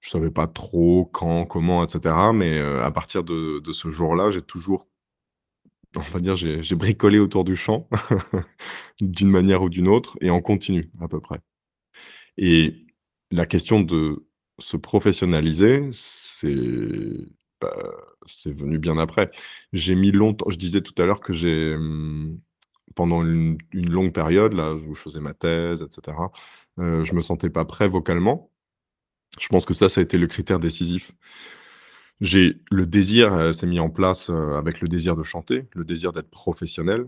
Je 0.00 0.10
savais 0.10 0.30
pas 0.30 0.46
trop 0.48 1.06
quand, 1.12 1.46
comment 1.46 1.84
et 1.84 1.88
cetera, 1.90 2.32
mais 2.34 2.58
heu, 2.60 2.82
à 2.82 2.90
partir 2.92 3.24
de 3.24 3.60
de 3.60 3.72
ce 3.74 3.90
jour-là, 3.90 4.30
j'ai 4.32 4.42
toujours 4.42 4.88
on 5.96 6.00
va 6.00 6.20
dire, 6.20 6.36
j'ai 6.36 6.74
bricolé 6.74 7.18
autour 7.18 7.44
du 7.44 7.54
chant 7.56 7.86
d'une 9.00 9.28
manière 9.28 9.62
ou 9.62 9.68
d'une 9.68 9.88
autre 9.88 10.16
et 10.20 10.30
en 10.30 10.40
continu 10.40 10.90
à 11.00 11.08
peu 11.08 11.20
près. 11.20 11.40
Et 12.38 12.86
la 13.30 13.46
question 13.46 13.80
de 13.80 14.26
se 14.62 14.76
professionnaliser, 14.76 15.88
c'est, 15.92 16.54
bah, 17.60 17.76
c'est 18.26 18.52
venu 18.52 18.78
bien 18.78 18.98
après. 18.98 19.30
J'ai 19.72 19.94
mis 19.94 20.12
longtemps 20.12 20.48
je 20.50 20.56
disais 20.56 20.80
tout 20.82 20.94
à 21.02 21.06
l'heure 21.06 21.20
que 21.20 21.32
j'ai, 21.32 21.76
mmh, 21.76 22.38
pendant 22.96 23.24
une 23.24 23.58
longue 23.72 24.12
période 24.14 24.54
là, 24.54 24.74
où 24.74 24.94
je 24.94 25.02
faisais 25.02 25.20
ma 25.20 25.34
thèse 25.34 25.82
et 25.82 25.86
cetera, 25.92 26.32
heu, 26.80 27.04
je 27.04 27.14
me 27.14 27.20
sentais 27.22 27.50
pas 27.50 27.64
prêt 27.66 27.88
vocalement. 27.88 28.50
Je 29.40 29.48
pense 29.48 29.66
que 29.66 29.74
ça, 29.74 29.88
ça 29.90 30.00
a 30.00 30.04
été 30.04 30.18
le 30.18 30.26
critère 30.28 30.60
décisif. 30.60 31.12
J'ai 32.20 32.60
le 32.70 32.86
désir, 32.86 33.32
heu, 33.34 33.52
s'est 33.52 33.66
mis 33.66 33.80
en 33.80 33.90
place, 33.90 34.30
heu, 34.30 34.54
avec 34.56 34.80
le 34.80 34.88
désir 34.88 35.16
de 35.16 35.22
chanter, 35.22 35.66
le 35.74 35.84
désir 35.84 36.12
d'être 36.12 36.30
professionnel. 36.30 37.06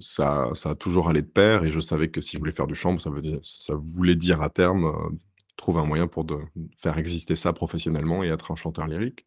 ça 0.00 0.50
ça 0.54 0.70
a 0.72 0.76
toujours 0.76 1.08
allé 1.10 1.22
de 1.22 1.28
pair 1.28 1.64
et 1.64 1.70
je 1.72 1.80
savais 1.80 2.10
que 2.10 2.20
si 2.22 2.32
je 2.34 2.38
voulais 2.40 2.52
faire 2.52 2.66
du 2.68 2.74
chant, 2.76 2.98
ça 3.00 3.10
ça 3.42 3.74
voulait 3.76 4.16
dire 4.16 4.42
à 4.42 4.50
terme, 4.50 4.86
heu, 5.60 5.64
trouver 5.64 5.80
un 5.80 5.86
moyen 5.86 6.06
pour 6.08 6.24
de 6.24 6.38
faire 6.78 6.98
exister 6.98 7.36
ça 7.36 7.52
professionnellement 7.52 8.24
et 8.24 8.28
être 8.28 8.50
un 8.50 8.56
chanteur 8.56 8.86
lyrique. 8.86 9.26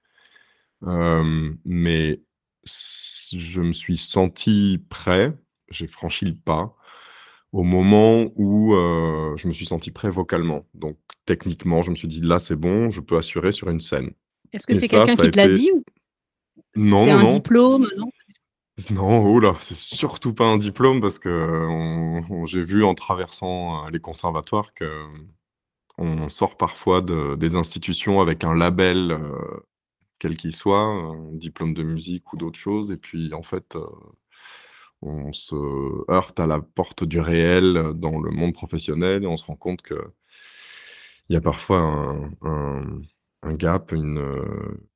Mais 0.81 2.21
je 2.65 3.61
me 3.61 3.73
suis 3.73 3.97
senti 3.97 4.83
prêt, 4.89 5.33
j'ai 5.69 5.87
franchi 5.87 6.25
le 6.25 6.35
pas 6.35 6.75
au 7.51 7.63
moment 7.63 8.25
où, 8.35 8.73
je 9.37 9.47
me 9.47 9.53
suis 9.53 9.65
senti 9.67 9.91
prêt 9.91 10.09
vocalement. 10.09 10.65
Donc 10.73 10.97
techniquement, 11.25 11.81
je 11.81 11.91
me 11.91 11.95
suis 11.95 12.07
dit: 12.07 12.21
«Là, 12.21 12.39
c'est 12.39 12.55
bon, 12.55 12.89
je 12.89 13.01
peux 13.01 13.17
assurer 13.17 13.51
sur 13.51 13.69
une 13.69 13.79
scène» 13.79 14.11
Est-ce 14.51 14.67
que 14.67 14.73
c'est 14.73 14.87
quelqu'un 14.87 15.15
qui 15.15 15.31
te 15.31 15.37
l'a 15.37 15.45
été 15.45 15.53
dit 15.53 15.71
ou 15.71 15.83
non, 16.75 17.05
c'est 17.05 17.11
un 17.11 17.27
diplôme, 17.27 17.87
non? 17.97 18.09
Ouh 19.21 19.39
là, 19.39 19.55
c'est 19.61 19.77
surtout 19.77 20.33
pas 20.33 20.45
un 20.45 20.57
diplôme 20.57 20.99
parce 20.99 21.19
on 21.25 22.45
j'ai 22.47 22.61
vu 22.63 22.83
en 22.83 22.95
traversant, 22.95 23.87
les 23.89 23.99
conservatoires 23.99 24.73
que, 24.73 25.05
on 25.97 26.29
sort 26.29 26.57
parfois 26.57 27.01
de 27.01 27.35
des 27.35 27.55
institutions 27.55 28.21
avec 28.21 28.43
un 28.43 28.55
label, 28.55 29.11
heu, 29.11 29.65
quel 30.19 30.37
qu'il 30.37 30.55
soit, 30.55 30.79
un 30.81 31.33
diplôme 31.33 31.73
de 31.73 31.83
musique 31.83 32.33
ou 32.33 32.37
d'autres 32.37 32.59
choses 32.59 32.91
et 32.91 32.97
puis 32.97 33.33
en 33.33 33.43
fait, 33.43 33.75
heu, 33.75 33.85
on 35.01 35.33
se 35.33 35.55
heurte 36.11 36.39
à 36.39 36.47
la 36.47 36.61
porte 36.61 37.03
du 37.03 37.19
réel 37.19 37.93
dans 37.95 38.19
le 38.19 38.31
monde 38.31 38.53
professionnel 38.53 39.23
et 39.23 39.27
on 39.27 39.37
se 39.37 39.45
rend 39.45 39.55
compte 39.55 39.81
qu'il 39.83 39.97
y 41.29 41.35
a 41.35 41.41
parfois 41.41 42.15
un 43.43 43.53
gap, 43.55 43.91
une, 43.91 44.21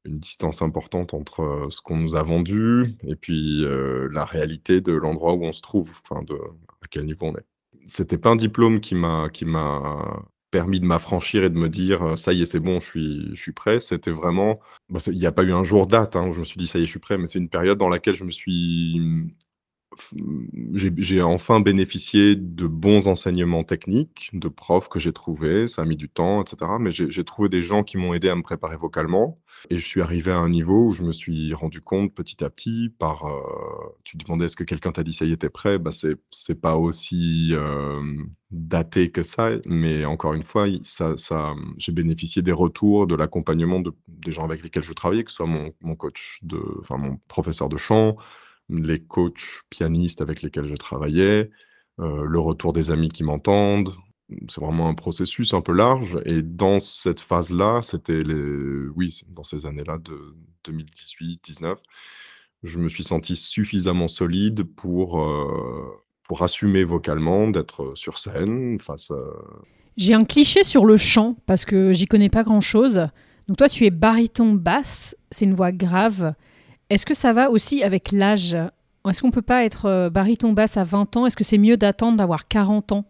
distance 0.06 0.62
importante 0.62 1.14
entre, 1.14 1.68
ce 1.70 1.82
qu'on 1.82 1.98
nous 1.98 2.16
a 2.16 2.24
vendu 2.24 2.96
et 3.06 3.16
puis, 3.16 3.66
la 4.12 4.26
réalité 4.26 4.82
de 4.82 4.94
l'endroit 4.94 5.34
où 5.34 5.44
on 5.44 5.52
se 5.52 5.62
trouve, 5.62 5.92
enfin 6.04 6.24
de 6.24 6.36
à 6.82 6.88
quel 6.90 7.06
niveau 7.06 7.28
on 7.28 7.36
est. 7.36 7.46
C'était 7.88 8.18
pas 8.18 8.30
un 8.30 8.36
diplôme 8.36 8.80
qui 8.82 8.96
m'a 8.96 9.30
qui 9.30 9.46
m'a 9.46 10.26
permis 10.52 10.80
de 10.80 10.86
m'affranchir 10.86 11.44
et 11.44 11.50
de 11.50 11.58
me 11.58 11.70
dire, 11.70 12.04
heu: 12.06 12.18
«Ça 12.18 12.34
y 12.34 12.42
est, 12.42 12.46
c'est 12.46 12.60
bon, 12.60 12.80
je 12.80 12.86
suis 12.88 13.30
je 13.36 13.42
suis 13.42 13.52
prêt». 13.54 13.80
C'était 13.80 14.12
vraiment 14.12 14.60
bah, 14.90 15.00
il 15.08 15.18
y 15.18 15.26
a 15.26 15.32
pas 15.32 15.44
eu 15.44 15.54
un 15.54 15.64
jour 15.64 15.88
date, 15.88 16.16
hein, 16.16 16.28
où 16.28 16.34
je 16.34 16.40
me 16.40 16.46
suis 16.46 16.58
dit: 16.60 16.68
«Ça 16.68 16.80
y 16.80 16.84
est, 16.84 16.86
je 16.86 16.92
suis 16.92 17.00
prêt», 17.00 17.18
mais 17.18 17.28
c'est 17.28 17.40
une 17.40 17.50
période 17.50 17.78
dans 17.78 17.90
laquelle 17.90 18.16
je 18.16 18.24
me 18.24 18.32
suis, 18.32 19.00
j'ai 20.74 21.22
enfin 21.22 21.60
bénéficié 21.60 22.36
de 22.36 22.68
bons 22.68 23.08
enseignements 23.08 23.64
techniques, 23.64 24.30
de 24.34 24.48
profs 24.48 24.90
que 24.90 25.00
j'ai 25.00 25.14
trouvés. 25.14 25.68
Ça 25.68 25.82
a 25.84 25.86
mis 25.86 25.96
du 25.98 26.10
temps 26.10 26.44
et 26.44 26.50
cetera, 26.50 26.80
mais 26.80 26.92
j'ai 26.92 27.24
trouvé 27.24 27.50
des 27.50 27.62
gens 27.62 27.84
qui 27.84 27.98
m'ont 27.98 28.14
aidé 28.14 28.30
à 28.30 28.36
me 28.36 28.44
préparer 28.44 28.78
vocalement 28.78 29.40
et 29.70 29.78
je 29.78 29.86
suis 29.86 30.02
arrivé 30.02 30.32
à 30.32 30.38
un 30.38 30.50
niveau 30.50 30.88
où 30.88 30.92
je 30.92 31.02
me 31.04 31.12
suis 31.12 31.54
rendu 31.54 31.82
compte 31.82 32.14
petit 32.14 32.44
à 32.44 32.50
petit 32.50 32.90
par, 33.00 33.26
heu 33.28 33.32
tu 34.04 34.18
demandais: 34.18 34.46
«Est-ce 34.46 34.56
que 34.56 34.64
quelqu'un 34.64 34.92
t'a 34.92 35.04
dit: 35.04 35.14
"Ça 35.14 35.26
y 35.26 35.32
es 35.34 35.38
prêt"?» 35.50 35.80
bah, 35.80 35.92
c'est 36.32 36.62
pas 36.62 36.76
aussi, 36.78 37.54
hem, 37.54 38.30
daté 38.52 39.12
que 39.12 39.24
ça, 39.24 39.50
mais 39.66 40.06
encore 40.06 40.34
une 40.34 40.44
fois, 40.44 40.68
ça 40.84 41.18
ça, 41.18 41.54
j'ai 41.78 41.92
bénéficié 41.92 42.42
des 42.42 42.52
retours, 42.52 43.08
de 43.08 43.16
l'accompagnement 43.16 43.80
de 43.80 43.94
des 44.08 44.32
gens 44.32 44.44
avec 44.46 44.64
lesquels 44.64 44.84
je 44.84 44.94
travaillais, 44.94 45.24
que 45.24 45.32
ce 45.32 45.38
soit 45.38 45.48
mon 45.48 45.72
mon 45.82 45.96
coach 45.96 46.40
de 46.44 46.60
enfin 46.80 46.98
mon 46.98 47.18
professeur 47.28 47.70
de 47.70 47.78
chant, 47.78 48.16
les 48.70 49.00
coachs 49.04 49.62
pianistes 49.70 50.22
avec 50.22 50.42
lesquels 50.42 50.68
je 50.68 50.76
travaillais, 50.76 51.50
heu, 52.00 52.26
le 52.26 52.40
retour 52.40 52.74
des 52.74 52.92
amis 52.92 53.10
qui 53.10 53.24
m'entendent. 53.24 53.94
C'est 54.50 54.62
vraiment 54.62 54.90
un 54.90 54.94
processus 54.94 55.54
un 55.54 55.62
peu 55.62 55.72
large 55.72 56.20
et 56.26 56.42
dans 56.42 56.80
cette 56.80 57.22
phase-là, 57.22 57.82
c'était 57.84 58.24
les 58.24 58.88
oui, 58.96 59.22
dans 59.30 59.44
ces 59.44 59.66
années-là 59.66 59.98
de 60.00 60.36
2018-19, 60.66 61.80
je 62.64 62.80
me 62.80 62.90
suis 62.90 63.04
senti 63.04 63.36
suffisamment 63.38 64.08
solide 64.10 64.64
pour, 64.64 65.20
heu, 65.22 65.88
pour 66.24 66.44
assumer 66.44 66.84
vocalement, 66.84 67.48
d'être 67.50 67.94
sur 67.96 68.18
scène 68.20 68.80
face, 68.82 69.12
heu 69.12 69.32
J'ai 69.96 70.14
un 70.14 70.26
cliché 70.26 70.64
sur 70.64 70.86
le 70.86 70.98
chant 70.98 71.36
parce 71.46 71.66
que 71.66 71.94
j'y 71.94 72.06
connais 72.06 72.30
pas 72.30 72.44
grand-chose. 72.44 73.08
Donc 73.48 73.58
toi, 73.58 73.70
tu 73.70 73.86
es 73.86 73.90
baryton 73.90 74.54
basse, 74.54 75.16
c'est 75.32 75.46
une 75.46 75.54
voix 75.56 75.72
grave. 75.72 76.34
Est-ce 76.90 77.06
que 77.06 77.14
ça 77.14 77.34
va 77.34 77.50
aussi 77.52 77.84
avec 77.84 78.12
l'âge? 78.12 78.58
Est-ce 79.08 79.22
qu'on 79.22 79.32
peut 79.32 79.42
pas 79.42 79.64
être, 79.66 79.88
heu, 79.88 80.10
baryton 80.10 80.54
basse 80.54 80.78
à 80.78 80.84
20 80.84 81.16
ans? 81.18 81.26
Est-ce 81.26 81.38
que 81.38 81.44
c'est 81.44 81.58
mieux 81.58 81.78
d'attendre 81.78 82.18
d'avoir 82.18 82.48
40 82.48 82.92
ans? 82.92 83.06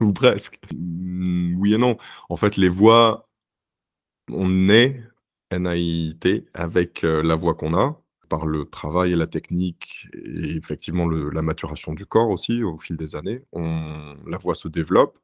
Ou 0.00 0.12
presque. 0.12 0.58
Mmh, 0.74 1.56
oui 1.58 1.74
et 1.74 1.78
non. 1.78 1.96
En 2.28 2.36
fait, 2.36 2.56
les 2.56 2.68
voix 2.68 3.28
on 4.30 4.48
naît, 4.48 5.02
N-A-I-T, 5.50 6.46
avec, 6.54 7.04
heu, 7.04 7.22
la 7.22 7.34
voix 7.34 7.54
qu'on 7.54 7.74
a, 7.74 8.00
par 8.28 8.46
le 8.46 8.66
travail 8.66 9.12
et 9.12 9.16
la 9.16 9.26
technique 9.26 10.06
et 10.12 10.56
effectivement 10.56 11.08
la 11.08 11.40
maturation 11.40 11.94
du 11.94 12.04
corps 12.04 12.28
aussi 12.28 12.62
au 12.62 12.76
fil 12.78 12.98
des 12.98 13.16
années. 13.16 13.42
La 13.54 14.36
voix 14.36 14.54
se 14.54 14.68
développe. 14.68 15.18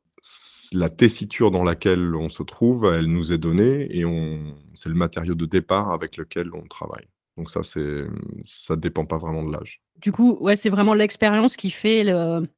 La 0.73 0.89
tessiture 0.89 1.51
dans 1.51 1.63
laquelle 1.63 2.15
on 2.15 2.29
se 2.29 2.43
trouve, 2.43 2.87
elle 2.93 3.07
nous 3.07 3.33
est 3.33 3.39
donnée 3.39 3.87
et 3.97 4.05
on 4.05 4.57
c'est 4.73 4.89
le 4.89 4.95
matériau 4.95 5.35
de 5.35 5.47
départ 5.47 5.91
avec 5.91 6.17
lequel 6.17 6.51
on 6.55 6.67
travaille. 6.67 7.07
Donc 7.37 7.51
ça, 7.51 7.63
c'est, 7.63 8.05
ça 8.43 8.77
dépend 8.77 9.05
pas 9.05 9.19
vraiment 9.19 9.43
de 9.43 9.53
l'âge. 9.53 9.81
Du 10.01 10.13
coup, 10.13 10.37
ouais, 10.41 10.57
c'est 10.57 10.71
vraiment 10.71 10.95
l'expérience 10.95 11.57
qui 11.57 11.71
fait 11.71 12.05
le 12.05 12.49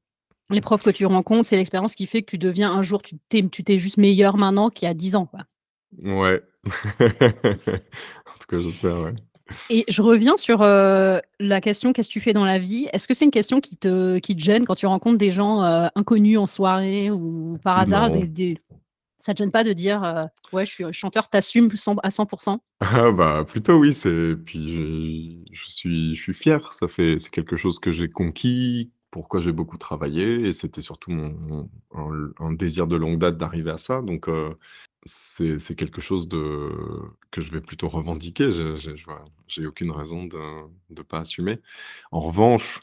les 0.50 0.60
profs 0.60 0.82
que 0.82 0.90
tu 0.90 1.06
rencontres, 1.06 1.48
c'est 1.48 1.56
l'expérience 1.56 1.94
qui 1.94 2.06
fait 2.06 2.22
que 2.22 2.30
tu 2.30 2.38
deviens 2.38 2.70
un 2.70 2.82
jour, 2.82 3.02
tu 3.02 3.16
tu 3.28 3.38
es 3.38 3.48
tu 3.48 3.78
juste 3.78 3.96
meilleur 3.96 4.36
maintenant 4.36 4.70
qu'il 4.70 4.86
y 4.86 4.90
a 4.90 4.94
10 4.94 5.16
ans, 5.16 5.26
quoi. 5.26 5.40
Ouais. 6.02 6.40
En 8.26 8.38
tout 8.38 8.48
cas, 8.48 8.60
j'espère, 8.60 9.00
ouais. 9.00 9.14
Et 9.70 9.84
je 9.88 10.02
reviens 10.02 10.36
sur, 10.36 10.62
heu, 10.62 11.20
la 11.40 11.60
question: 11.60 11.92
«Qu'est-ce 11.92 12.08
que 12.08 12.12
tu 12.12 12.20
fais 12.20 12.32
dans 12.32 12.44
la 12.44 12.58
vie?» 12.58 12.88
est-ce 12.92 13.06
que 13.08 13.14
c'est 13.14 13.24
une 13.24 13.30
question 13.30 13.60
qui 13.60 13.76
te 13.76 14.18
qui 14.18 14.36
te 14.36 14.42
gêne 14.42 14.64
quand 14.64 14.74
tu 14.74 14.86
rencontres 14.86 15.18
des 15.18 15.30
gens, 15.32 15.62
heu, 15.64 15.88
inconnus 15.94 16.38
en 16.38 16.46
soirée 16.46 17.10
ou 17.10 17.58
par 17.62 17.78
hasard 17.78 18.10
des 18.10 18.58
ça 19.18 19.34
te 19.34 19.38
gêne 19.38 19.50
pas 19.50 19.64
de 19.64 19.72
dire, 19.72 20.04
heu: 20.04 20.24
«Ouais, 20.52 20.64
je 20.66 20.72
suis, 20.72 20.84
chanteur», 20.92 21.28
tu 21.28 21.36
assumes 21.36 21.70
cent 21.76 21.96
à 22.02 22.10
100 22.10 22.26
%? 22.26 22.60
Ah 22.80 23.10
bah, 23.10 23.44
plutôt 23.48 23.74
oui, 23.78 23.92
c'est 23.94 24.34
puis 24.44 24.72
je 24.72 25.52
je 25.52 25.70
suis 25.70 26.14
je 26.14 26.22
suis 26.22 26.34
fier. 26.34 26.72
Ça 26.74 26.86
fait 26.88 27.16
c'est 27.18 27.30
quelque 27.30 27.56
chose 27.56 27.78
que 27.80 27.90
j'ai 27.90 28.08
conquis, 28.08 28.90
pour 29.10 29.28
quoi 29.28 29.40
j'ai 29.40 29.52
beaucoup 29.52 29.78
travaillé 29.78 30.46
et 30.48 30.52
c'était 30.52 30.82
surtout 30.82 31.10
mon 31.10 31.34
mon 31.94 32.30
un 32.40 32.52
désir 32.52 32.86
de 32.86 32.96
longue 32.96 33.18
date 33.18 33.36
d'arriver 33.38 33.70
à 33.72 33.78
ça 33.78 34.02
donc 34.02 34.28
c'est 35.06 35.74
quelque 35.76 36.00
chose 36.00 36.28
de 36.28 36.70
que 37.30 37.40
je 37.40 37.50
vais 37.52 37.60
plutôt 37.60 37.88
revendiquer. 37.88 38.52
Je 38.52 38.76
j'ai 39.48 39.66
aucune 39.66 39.90
raison 39.90 40.24
de 40.24 40.38
de 40.90 41.02
pas 41.02 41.20
assumer. 41.20 41.60
En 42.12 42.20
revanche, 42.20 42.80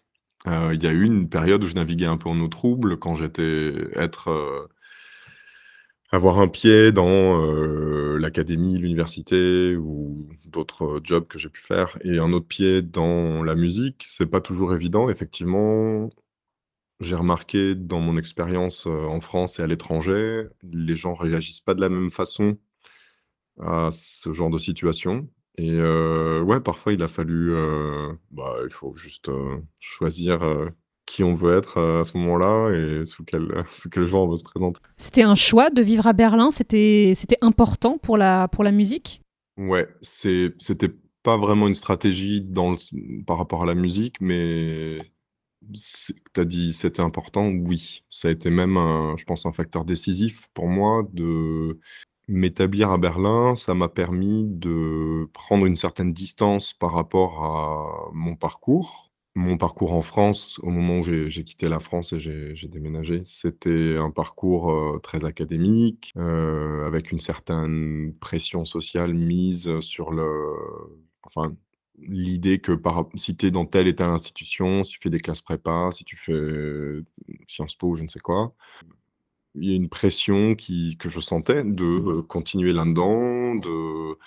heu, 0.48 0.74
il 0.76 0.84
y 0.84 0.88
a 0.88 0.92
eu 0.92 1.04
une 1.06 1.30
période 1.30 1.64
où 1.64 1.68
je 1.68 1.76
naviguais 1.76 2.06
un 2.08 2.18
peu 2.18 2.30
en 2.30 2.40
eau 2.40 2.48
trouble 2.50 2.98
quand 3.00 3.16
j'étais 3.16 3.74
être, 3.96 4.30
heu 4.32 4.68
avoir 6.12 6.40
un 6.40 6.48
pied 6.48 6.92
dans, 6.92 7.42
heu, 7.44 8.18
l'académie, 8.18 8.78
l'université 8.78 9.76
ou 9.76 10.28
d'autres, 10.46 11.00
jobs 11.04 11.28
que 11.28 11.40
j'ai 11.40 11.50
pu 11.50 11.62
faire 11.62 11.98
et 12.04 12.20
un 12.20 12.32
autre 12.34 12.48
pied 12.48 12.82
dans 12.82 13.44
la 13.44 13.56
musique. 13.56 14.04
C'est 14.06 14.28
pas 14.28 14.42
toujours 14.42 14.74
évident 14.76 15.10
effectivement. 15.10 16.10
J'ai 17.04 17.16
remarqué 17.16 17.76
dans 17.76 18.00
mon 18.00 18.18
expérience, 18.18 18.88
heu, 18.88 19.06
en 19.08 19.22
France 19.22 19.60
et 19.60 19.64
à 19.64 19.68
l'étranger, 19.68 20.46
les 20.64 20.96
gens 20.96 21.14
réagissent 21.14 21.60
pas 21.62 21.74
de 21.76 21.82
la 21.82 21.90
même 21.90 22.12
façon 22.12 22.58
à 23.60 23.90
ce 23.92 24.34
genre 24.34 24.50
de 24.50 24.58
situation 24.58 25.28
et 25.58 25.70
heu, 25.72 26.42
ouais, 26.42 26.60
parfois 26.60 26.94
il 26.94 27.04
a 27.04 27.08
fallu, 27.08 27.52
heu, 27.52 28.18
bah, 28.32 28.56
il 28.64 28.72
faut 28.72 28.96
juste, 28.96 29.30
heu, 29.30 29.62
choisir, 29.80 30.44
heu, 30.44 30.72
qui 31.06 31.24
on 31.24 31.36
veut 31.36 31.56
être, 31.58 31.78
heu, 31.80 32.00
à 32.00 32.04
ce 32.04 32.18
moment-là 32.18 32.72
et 32.72 33.06
sous 33.06 33.24
quel, 33.24 33.44
heu, 33.44 33.64
sous 33.72 33.90
quel 33.90 34.06
jour 34.08 34.24
on 34.24 34.30
veut 34.30 34.38
se 34.38 34.44
présenter. 34.44 34.80
C'était 34.98 35.22
un 35.24 35.36
choix 35.36 35.70
de 35.70 35.82
vivre 35.84 36.08
à 36.08 36.14
Berlin? 36.14 36.50
C'était 36.50 37.14
c'était 37.16 37.38
important 37.42 38.00
pour 38.00 38.18
la 38.18 38.48
pour 38.48 38.64
la 38.64 38.72
musique? 38.72 39.22
Ouais, 39.58 39.88
c'est 40.02 40.54
c'était 40.58 40.90
pas 41.22 41.38
vraiment 41.38 41.68
une 41.68 41.76
stratégie 41.76 42.42
dans 42.42 42.72
le 42.72 42.76
s 42.76 42.90
par 43.28 43.38
rapport 43.38 43.62
à 43.62 43.66
la 43.68 43.76
musique, 43.76 44.20
mais 44.20 45.00
tu 46.34 46.42
as 46.42 46.46
dit: 46.46 46.74
«C'était 46.74 47.02
important», 47.02 47.48
oui. 47.50 48.04
Ça 48.10 48.28
a 48.30 48.32
été 48.32 48.50
même 48.50 48.76
je 49.18 49.24
pense 49.26 49.46
un 49.46 49.52
facteur 49.54 49.86
décisif 49.86 50.48
pour 50.54 50.68
moi 50.68 51.04
de 51.14 51.80
m'établir 52.28 52.92
à 52.92 52.98
Berlin. 52.98 53.56
Ça 53.56 53.74
m'a 53.74 53.90
permis 53.90 54.46
de 54.46 55.30
prendre 55.34 55.66
une 55.66 55.76
certaine 55.76 56.14
distance 56.14 56.74
par 56.74 56.94
rapport 56.94 57.44
à 57.44 58.12
mon 58.14 58.36
parcours. 58.36 59.12
Mon 59.36 59.58
parcours 59.58 59.94
en 59.94 60.04
France, 60.04 60.60
au 60.64 60.70
moment 60.70 61.00
où 61.00 61.04
j'ai 61.04 61.44
quitté 61.44 61.68
la 61.68 61.80
France 61.80 62.14
et 62.14 62.20
j'ai 62.20 62.68
déménagé, 62.68 63.22
c'était 63.24 63.98
un 63.98 64.12
parcours, 64.12 64.72
heu, 64.72 65.00
très 65.02 65.26
académique, 65.26 66.12
heu, 66.18 66.84
avec 66.86 67.12
une 67.12 67.18
certaine 67.20 68.14
pression 68.20 68.64
sociale 68.66 69.14
mise 69.16 69.80
sur 69.82 70.12
le 70.12 70.24
l'idée 72.00 72.60
que 72.60 72.72
par 72.74 73.08
si 73.16 73.36
tu 73.38 73.48
es 73.48 73.52
dans 73.52 73.66
telle 73.66 73.88
et 73.88 73.96
telle 73.96 74.08
institution, 74.10 74.84
si 74.84 74.94
tu 74.94 75.00
fais 75.02 75.10
des 75.10 75.20
classes 75.20 75.42
prépa, 75.42 75.90
si 75.94 76.04
tu 76.06 76.18
fais, 76.18 76.34
mmh, 76.34 77.04
Sciences 77.48 77.76
Po 77.76 77.90
ou 77.90 77.96
je 77.96 78.04
ne 78.04 78.08
sais 78.10 78.20
quoi, 78.20 78.56
il 79.56 79.70
y 79.70 79.74
a 79.74 79.76
une 79.76 79.90
pression 79.90 80.56
qui 80.56 80.98
que 80.98 81.10
je 81.10 81.20
sentais 81.20 81.64
de, 81.64 81.84
heu, 81.86 82.22
continuer 82.24 82.74
là-dedans, 82.74 83.56
de, 83.56 84.18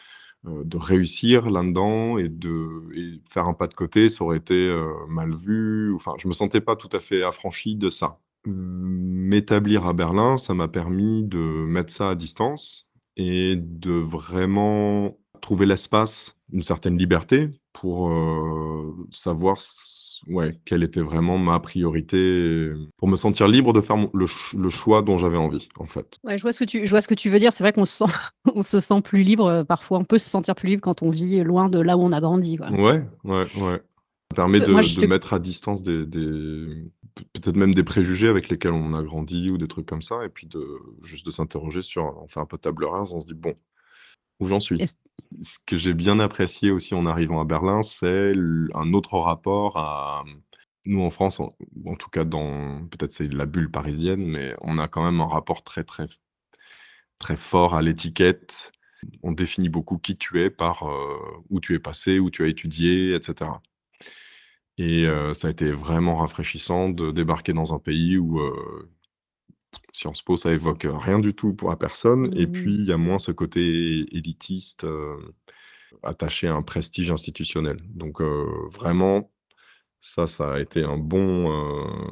heu, 0.48 0.64
de 0.64 0.76
réussir 0.76 1.50
là-dedans 1.50 2.18
et 2.18 2.28
de 2.28 2.82
et 2.94 3.20
faire 3.30 3.46
un 3.48 3.54
pas 3.54 3.66
de 3.68 3.74
côté, 3.74 4.08
ça 4.08 4.24
aurait 4.24 4.38
été, 4.38 4.72
mal 5.08 5.34
vu. 5.34 5.94
Enfin, 5.94 6.14
je 6.18 6.28
me 6.28 6.32
sentais 6.34 6.60
pas 6.60 6.76
tout 6.76 6.90
à 6.92 7.00
fait 7.00 7.22
affranchi 7.22 7.76
de 7.76 7.90
ça. 7.90 8.20
M'établir 8.46 9.86
à 9.86 9.92
Berlin, 9.92 10.36
ça 10.38 10.54
m'a 10.54 10.68
permis 10.68 11.24
de 11.24 11.38
mettre 11.38 11.92
ça 11.92 12.10
à 12.10 12.14
distance 12.14 12.92
et 13.16 13.56
de 13.56 13.92
vraiment 13.92 15.18
trouver 15.40 15.66
l'espace, 15.66 16.35
une 16.52 16.62
certaine 16.62 16.96
liberté 16.96 17.50
pour, 17.72 18.10
savoir 19.10 19.58
ouais, 20.28 20.52
quelle 20.64 20.82
était 20.82 21.00
vraiment 21.00 21.38
ma 21.38 21.58
priorité, 21.60 22.72
pour 22.96 23.08
me 23.08 23.16
sentir 23.16 23.48
libre 23.48 23.72
de 23.72 23.80
faire 23.80 23.96
mon 23.96 24.10
le 24.14 24.26
ch 24.26 24.54
le 24.56 24.70
choix 24.70 25.02
dont 25.02 25.18
j'avais 25.18 25.36
envie, 25.36 25.68
en 25.78 25.86
fait. 25.86 26.18
Ouais, 26.24 26.38
je 26.38 26.42
vois 26.42 26.52
ce 26.52 26.60
que 26.60 26.64
tu 26.64 26.86
je 26.86 26.90
vois 26.90 27.00
ce 27.00 27.08
que 27.08 27.14
tu 27.14 27.30
veux 27.30 27.38
dire. 27.38 27.52
C'est 27.52 27.64
vrai 27.64 27.72
qu'on 27.72 27.84
se 27.84 27.96
sent 27.96 28.12
on 28.54 28.62
se 28.62 28.80
sent 28.80 29.00
plus 29.02 29.22
libre, 29.22 29.64
parfois 29.64 29.98
on 29.98 30.04
peut 30.04 30.18
se 30.18 30.30
sentir 30.30 30.54
plus 30.54 30.68
libre 30.68 30.82
quand 30.82 31.02
on 31.02 31.10
vit 31.10 31.42
loin 31.42 31.68
de 31.68 31.80
là 31.80 31.96
où 31.96 32.02
on 32.02 32.12
a 32.12 32.20
grandi, 32.20 32.56
quoi. 32.56 32.70
Ouais, 32.70 33.02
ouais, 33.24 33.46
ouais. 33.60 33.82
Ça 34.30 34.36
permet 34.36 34.58
Heu, 34.60 34.66
de 34.66 34.72
moi 34.72 34.82
je 34.82 34.96
de 34.96 35.00
te 35.02 35.06
mettre 35.06 35.32
à 35.32 35.38
distance 35.38 35.82
des 35.82 36.06
des 36.06 36.86
peut 37.14 37.24
peut-être 37.32 37.56
même 37.56 37.74
des 37.74 37.84
préjugés 37.84 38.28
avec 38.28 38.48
lesquels 38.48 38.72
on 38.72 38.92
a 38.92 39.02
grandi 39.02 39.50
ou 39.50 39.56
des 39.58 39.68
trucs 39.68 39.86
comme 39.86 40.02
ça 40.02 40.24
et 40.24 40.28
puis 40.28 40.46
de 40.46 40.78
juste 41.02 41.24
de 41.26 41.30
s'interroger 41.30 41.82
sur 41.82 42.22
on 42.22 42.28
fait 42.28 42.40
un 42.40 42.46
peu 42.46 42.58
table 42.58 42.84
rase, 42.84 43.12
on 43.12 43.20
se 43.20 43.26
dit: 43.26 43.34
«Bon, 43.34 43.54
où 44.40 44.46
j'en 44.48 44.60
suis?» 44.60 44.82
Ce 45.42 45.58
que 45.66 45.76
j'ai 45.78 45.94
bien 45.94 46.18
apprécié 46.20 46.70
aussi 46.70 46.94
en 46.94 47.06
arrivant 47.06 47.40
à 47.40 47.44
Berlin, 47.44 47.82
c'est 47.82 48.32
un 48.74 48.92
autre 48.94 49.18
rapport 49.18 49.76
à, 49.78 50.24
nous 50.86 51.02
en 51.02 51.10
France, 51.10 51.40
en 51.40 51.50
en 51.86 51.96
tout 51.96 52.10
cas 52.10 52.24
dans 52.24 52.86
peut-être 52.88 53.12
c'est 53.12 53.32
la 53.32 53.46
bulle 53.46 53.70
parisienne, 53.70 54.24
mais 54.26 54.54
on 54.62 54.78
a 54.78 54.88
quand 54.88 55.04
même 55.04 55.20
un 55.20 55.26
rapport 55.26 55.64
très, 55.64 55.84
très 55.84 56.06
très 57.20 57.36
fort 57.36 57.74
à 57.74 57.82
l'étiquette. 57.82 58.72
On 59.22 59.32
définit 59.32 59.68
beaucoup 59.68 59.98
qui 59.98 60.16
tu 60.18 60.40
es 60.42 60.50
par, 60.50 60.86
heu, 60.88 61.16
où 61.50 61.60
tu 61.60 61.74
es 61.74 61.78
passé, 61.78 62.18
où 62.18 62.30
tu 62.30 62.44
as 62.44 62.48
étudié 62.48 63.14
et 63.14 63.22
cetera 63.22 63.62
et 64.78 65.06
heu, 65.06 65.32
ça 65.34 65.48
a 65.48 65.50
été 65.50 65.70
vraiment 65.72 66.16
rafraîchissant 66.16 66.88
de 66.90 67.10
débarquer 67.10 67.52
dans 67.54 67.72
un 67.74 67.78
pays 67.78 68.18
où, 68.18 68.38
heu, 68.40 68.90
Sciences 69.92 70.22
Po, 70.22 70.36
ça 70.36 70.52
évoque 70.52 70.86
rien 70.90 71.18
du 71.18 71.34
tout 71.34 71.54
pour 71.54 71.70
la 71.70 71.76
personne 71.76 72.30
et 72.38 72.46
puis 72.46 72.72
mmh 72.72 72.80
il 72.80 72.84
y 72.86 72.92
a 72.92 72.96
moins 72.96 73.18
ce 73.18 73.32
côté 73.32 73.60
élitiste, 74.14 74.86
attaché 76.02 76.48
à 76.48 76.54
un 76.54 76.62
prestige 76.62 77.10
institutionnel. 77.10 77.78
Donc 77.94 78.20
vraiment 78.20 79.30
ça, 80.00 80.26
ça 80.26 80.54
a 80.54 80.60
été 80.60 80.84
un 80.84 80.98
bon, 80.98 81.50
heu, 81.50 82.10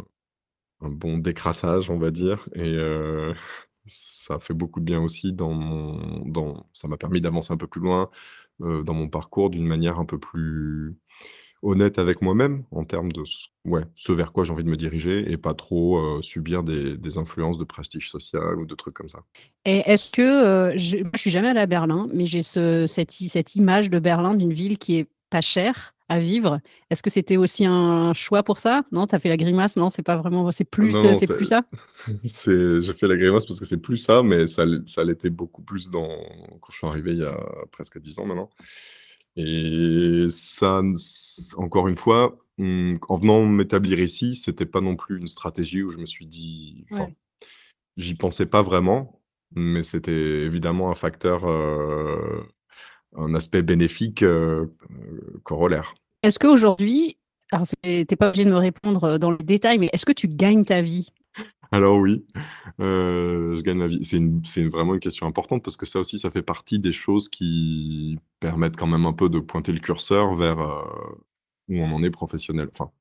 un 0.83 0.91
bon 0.91 1.19
décrassage, 1.19 1.91
on 1.91 1.99
va 1.99 2.11
dire 2.11 2.49
et 2.55 2.77
ça 3.87 4.41
fait 4.41 4.55
beaucoup 4.55 4.81
de 4.81 4.87
bien 4.87 5.03
aussi 5.03 5.33
dans 5.33 5.53
mon 5.53 6.27
dans 6.27 6.67
ça 6.73 6.89
m'a 6.89 6.97
permis 6.97 7.21
d'avancer 7.21 7.53
un 7.53 7.59
peu 7.59 7.67
plus 7.69 7.81
loin, 7.83 8.11
dans 8.61 8.95
mon 8.95 9.09
parcours 9.09 9.51
d'une 9.51 9.67
manière 9.67 9.99
un 9.99 10.07
peu 10.07 10.19
plus 10.19 10.97
honnête 11.65 11.99
avec 11.99 12.23
moi-même, 12.23 12.65
en 12.71 12.85
termes 12.85 13.11
de 13.13 13.25
ce 13.25 13.49
ouais, 13.65 13.83
ce 13.95 14.13
vers 14.13 14.33
quoi 14.33 14.45
j'ai 14.45 14.53
envie 14.53 14.65
de 14.65 14.69
me 14.71 14.77
diriger 14.77 15.31
et 15.33 15.37
pas 15.37 15.55
trop, 15.55 16.21
subir 16.23 16.63
des 16.63 16.97
des 16.97 17.19
influences 17.19 17.59
de 17.59 17.65
prestige 17.65 18.11
social 18.11 18.59
ou 18.61 18.67
de 18.67 18.75
trucs 18.75 18.95
comme 18.95 19.09
ça. 19.09 19.21
et 19.65 19.79
est-ce 19.91 20.11
que, 20.13 20.77
je 20.77 20.99
je 21.13 21.19
suis 21.21 21.31
jamais 21.31 21.49
allée 21.49 21.61
à 21.61 21.67
Berlin, 21.67 22.07
mais 22.13 22.27
j'ai 22.27 22.43
ce 22.43 22.87
cette 22.87 23.13
cette 23.13 23.55
image 23.57 23.91
de 23.91 23.99
Berlin, 23.99 24.35
d'une 24.35 24.53
ville 24.53 24.79
qui 24.79 24.97
est 24.99 25.09
pas 25.31 25.41
chère 25.41 25.95
à 26.09 26.21
vivre. 26.21 26.61
Est-ce 26.91 27.03
que 27.03 27.11
c'était 27.11 27.39
aussi 27.39 27.65
un 27.65 28.13
choix 28.13 28.43
pour 28.43 28.59
ça? 28.59 28.83
Non, 28.93 29.07
tu 29.07 29.15
as 29.15 29.19
fait 29.19 29.31
la 29.31 29.39
grimace, 29.39 29.77
non, 29.77 29.89
c'est 29.91 30.03
pas 30.03 30.17
vraiment 30.17 30.51
c'est 30.53 30.65
Non, 30.65 30.69
plus, 30.71 30.93
non, 30.93 31.15
c'est 31.15 31.27
plus 31.27 31.47
ça? 31.47 31.63
c'est 32.25 32.81
j'ai 32.81 32.93
fait 32.95 33.09
la 33.09 33.17
grimace 33.17 33.47
parce 33.47 33.59
que 33.61 33.65
c'est 33.67 33.79
plus 33.79 33.99
ça, 33.99 34.23
mais 34.23 34.47
ça 34.47 34.65
ça 34.87 35.03
l'était 35.05 35.31
beaucoup 35.31 35.63
plus 35.63 35.91
dans 35.91 36.09
quand 36.61 36.71
je 36.73 36.77
suis 36.77 36.87
arrivé 36.87 37.13
il 37.13 37.19
y 37.19 37.25
a 37.25 37.39
presque 37.73 37.99
10 38.01 38.19
ans 38.19 38.27
maintenant 38.27 38.51
et 39.37 40.27
ça 40.31 40.83
encore 41.57 41.89
une 41.89 41.97
fois, 41.97 42.39
mmh, 42.59 42.97
en 43.09 43.17
venant 43.17 43.45
m'établir 43.47 44.01
ici, 44.01 44.35
c'était 44.35 44.67
pas 44.67 44.81
non 44.81 44.97
plus 44.97 45.19
une 45.19 45.29
stratégie 45.29 45.83
où 45.83 45.91
je 45.91 45.99
me 45.99 46.07
suis 46.07 46.27
dit 46.27 46.85
Ouais. 46.93 47.15
j'y 47.97 48.15
pensais 48.15 48.47
pas 48.47 48.63
vraiment, 48.63 49.21
mais 49.55 49.83
c'était 49.85 50.13
évidemment 50.13 50.91
un 50.91 50.97
facteur, 50.97 51.47
heu, 51.49 52.45
un 53.17 53.35
aspect 53.35 53.63
bénéfique, 53.63 54.23
heu 54.25 54.75
heu, 54.91 55.41
corollaire. 55.45 55.95
Est-ce 56.23 56.39
qu'aujourd'hui 56.39 57.19
alors 57.53 57.67
tu 57.69 57.77
es 57.85 58.07
pas 58.17 58.31
obligé 58.31 58.45
de 58.47 58.51
me 58.51 58.57
répondre, 58.59 59.19
dans 59.19 59.31
le 59.31 59.39
détail, 59.39 59.79
mais 59.79 59.91
est-ce 59.93 60.07
que 60.07 60.13
tu 60.13 60.29
gagnes 60.29 60.65
ta 60.65 60.83
vie? 60.83 61.14
Alors 61.75 61.99
oui, 61.99 62.25
heu, 62.81 63.57
je 63.57 63.61
gagne 63.63 63.79
ma 63.79 63.89
vie. 63.89 64.05
C'est 64.05 64.19
une 64.19 64.45
c'est 64.45 64.63
vraiment 64.63 64.95
une 64.95 65.01
question 65.01 65.27
importante 65.27 65.65
parce 65.65 65.77
que 65.77 65.87
ça 65.87 65.99
aussi, 65.99 66.21
ça 66.21 66.31
fait 66.31 66.41
partie 66.43 66.79
des 66.79 66.93
choses 66.93 67.29
qui 67.29 68.17
permettent 68.39 68.77
quand 68.77 68.87
même 68.87 69.07
un 69.07 69.13
peu 69.13 69.29
de 69.29 69.41
pointer 69.41 69.73
le 69.73 69.81
curseur 69.81 70.35
vers, 70.37 70.61
heu, 70.61 70.85
où 71.69 71.77
on 71.79 71.91
en 71.91 72.05
est 72.05 72.11
professionnel 72.11 72.69
enfin, 72.73 72.93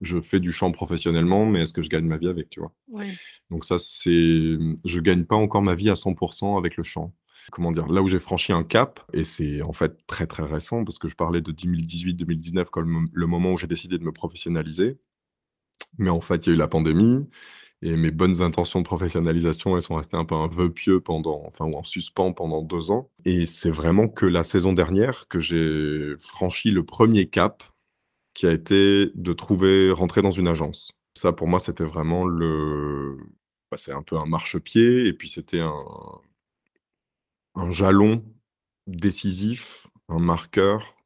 je 0.00 0.20
fais 0.20 0.40
du 0.40 0.50
chant 0.52 0.72
professionnellement, 0.72 1.46
mais 1.46 1.62
est-ce 1.62 1.72
que 1.72 1.84
je 1.84 1.88
gagne 1.88 2.06
ma 2.06 2.16
vie 2.16 2.28
avec, 2.28 2.50
tu 2.50 2.58
vois? 2.58 2.72
Ouais. 2.88 3.14
Donc 3.50 3.64
ça, 3.64 3.78
c'est, 3.78 4.10
je 4.10 5.00
gagne 5.00 5.24
pas 5.24 5.36
encore 5.36 5.62
ma 5.62 5.76
vie 5.76 5.90
à 5.90 5.96
100% 5.96 6.58
avec 6.58 6.76
le 6.76 6.82
chant. 6.84 7.14
Comment 7.52 7.72
dire? 7.72 7.86
Là 7.86 8.02
où 8.02 8.08
j'ai 8.08 8.18
franchi 8.18 8.52
un 8.52 8.64
cap 8.64 9.00
et 9.12 9.22
c'est 9.24 9.62
en 9.62 9.72
fait 9.72 9.96
très, 10.08 10.26
très 10.26 10.42
récent 10.42 10.84
parce 10.84 10.98
que 10.98 11.08
je 11.08 11.14
parlais 11.14 11.42
de 11.42 11.52
2018-2019 11.52 12.70
comme 12.70 13.08
le 13.12 13.26
moment 13.28 13.52
où 13.52 13.56
j'ai 13.56 13.68
décidé 13.68 13.98
de 13.98 14.04
me 14.04 14.12
professionnaliser. 14.12 14.98
Mais 15.98 16.10
en 16.10 16.20
fait, 16.20 16.46
il 16.46 16.50
y 16.50 16.52
a 16.52 16.54
eu 16.56 16.58
la 16.58 16.68
pandémie 16.68 17.26
et 17.82 17.96
mes 17.96 18.10
bonnes 18.10 18.42
intentions 18.42 18.80
de 18.80 18.84
professionnalisation, 18.84 19.76
elles 19.76 19.82
sont 19.82 19.96
restées 19.96 20.16
un 20.16 20.24
peu 20.24 20.34
un 20.34 20.48
vœu 20.48 20.70
pieux 20.70 21.00
pendant 21.00 21.42
enfin, 21.46 21.66
ou 21.66 21.74
en 21.74 21.82
suspens 21.84 22.32
pendant 22.32 22.62
2 22.62 22.90
ans 22.90 23.10
et 23.24 23.46
c'est 23.46 23.70
vraiment 23.70 24.08
que 24.08 24.26
la 24.26 24.44
saison 24.44 24.72
dernière 24.72 25.28
que 25.28 25.40
j'ai 25.40 26.14
franchi 26.20 26.70
le 26.70 26.84
premier 26.84 27.26
cap 27.26 27.62
qui 28.34 28.46
a 28.46 28.52
été 28.52 29.10
de 29.14 29.32
trouver 29.32 29.90
rentrer 29.90 30.22
dans 30.22 30.30
une 30.30 30.48
agence. 30.48 30.92
Ça, 31.14 31.32
pour 31.32 31.48
moi, 31.48 31.58
c'était 31.60 31.84
vraiment 31.84 32.26
le 32.26 33.16
bah, 33.70 33.78
c'est 33.78 33.92
un 33.92 34.02
peu 34.02 34.16
un 34.16 34.26
marchepied 34.26 35.06
et 35.06 35.12
puis 35.12 35.28
c'était 35.28 35.60
un 35.60 35.74
un 37.56 37.70
jalon 37.70 38.24
décisif, 38.86 39.86
un 40.08 40.18
marqueur, 40.20 40.96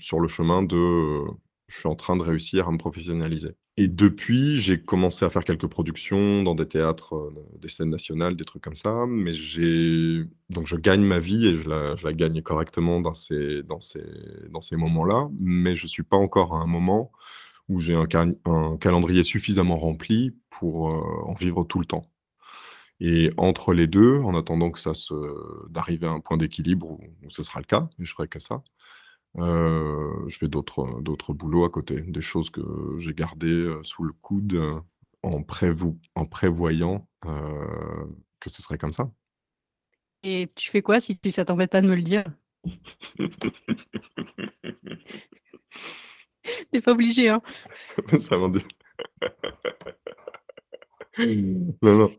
sur 0.00 0.20
le 0.20 0.28
chemin 0.28 0.62
de, 0.62 1.22
je 1.68 1.78
suis 1.78 1.88
en 1.88 1.96
train 1.96 2.16
de 2.16 2.22
réussir 2.22 2.68
à 2.68 2.72
me 2.72 2.78
professionnaliser 2.78 3.56
et 3.76 3.88
depuis, 3.88 4.58
j'ai 4.60 4.80
commencé 4.80 5.24
à 5.24 5.30
faire 5.30 5.42
quelques 5.44 5.66
productions 5.66 6.42
dans 6.44 6.54
des 6.54 6.66
théâtres, 6.68 7.16
heu, 7.16 7.34
des 7.60 7.68
scènes 7.68 7.90
nationales, 7.90 8.36
des 8.36 8.44
trucs 8.44 8.62
comme 8.62 8.76
ça, 8.76 9.04
mais 9.08 9.32
j'ai 9.34 10.24
donc 10.50 10.66
je 10.68 10.76
gagne 10.76 11.02
ma 11.02 11.18
vie 11.18 11.46
et 11.48 11.56
je 11.56 11.68
la 11.68 11.96
je 11.96 12.04
la 12.06 12.12
gagne 12.12 12.40
correctement 12.42 13.00
dans 13.00 13.14
ces 13.14 13.62
dans 13.64 13.80
ces 13.80 14.02
dans 14.50 14.60
ces 14.60 14.76
moments-là, 14.76 15.28
mais 15.40 15.74
je 15.76 15.86
suis 15.88 16.04
pas 16.04 16.16
encore 16.16 16.54
à 16.54 16.58
un 16.60 16.66
moment 16.66 17.10
où 17.68 17.80
j'ai 17.80 17.94
un 17.94 18.06
caln 18.06 18.36
un 18.46 18.76
calendrier 18.78 19.22
suffisamment 19.24 19.78
rempli 19.78 20.36
pour, 20.50 20.90
heu, 20.90 21.02
en 21.26 21.34
vivre 21.34 21.64
tout 21.64 21.80
le 21.80 21.86
temps. 21.86 22.06
Et 23.00 23.32
entre 23.36 23.72
les 23.74 23.86
2, 23.86 24.18
en 24.20 24.36
attendant 24.36 24.70
que 24.70 24.78
ça 24.78 24.94
se 24.94 25.14
d'arriver 25.70 26.06
à 26.06 26.10
un 26.10 26.20
point 26.20 26.36
d'équilibre 26.36 26.92
où 26.92 27.30
ce 27.30 27.42
sera 27.42 27.60
le 27.60 27.66
cas 27.66 27.88
et 27.98 28.04
je 28.04 28.12
ferai 28.12 28.28
que 28.28 28.38
ça, 28.40 28.62
je 29.36 30.36
fais 30.38 30.48
d'autres, 30.48 31.00
d'autres 31.00 31.32
boulots 31.32 31.64
à 31.64 31.70
côté. 31.70 32.00
Des 32.00 32.20
choses 32.20 32.50
que 32.50 32.62
j'ai 32.98 33.14
gardées, 33.14 33.46
heu, 33.48 33.80
sous 33.82 34.04
le 34.04 34.12
coude, 34.12 34.60
en 35.22 35.42
en 36.14 36.26
prévoyant, 36.26 37.08
que 37.22 38.50
ce 38.50 38.62
serait 38.62 38.78
comme 38.78 38.92
ça. 38.92 39.10
Et 40.22 40.50
tu 40.54 40.70
fais 40.70 40.82
quoi 40.82 41.00
si 41.00 41.18
tu 41.18 41.30
ça 41.30 41.44
t'embête 41.44 41.70
pas 41.70 41.80
de 41.80 41.88
me 41.88 41.96
le 41.96 42.02
dire? 42.02 42.24
Tu 46.44 46.78
es 46.78 46.80
pas 46.80 46.92
obligé, 46.92 47.30
hein. 47.30 47.40
Ça 48.20 48.36
m'en 48.36 48.48
dit 48.48 48.64
non, 51.18 51.74
non, 51.82 52.12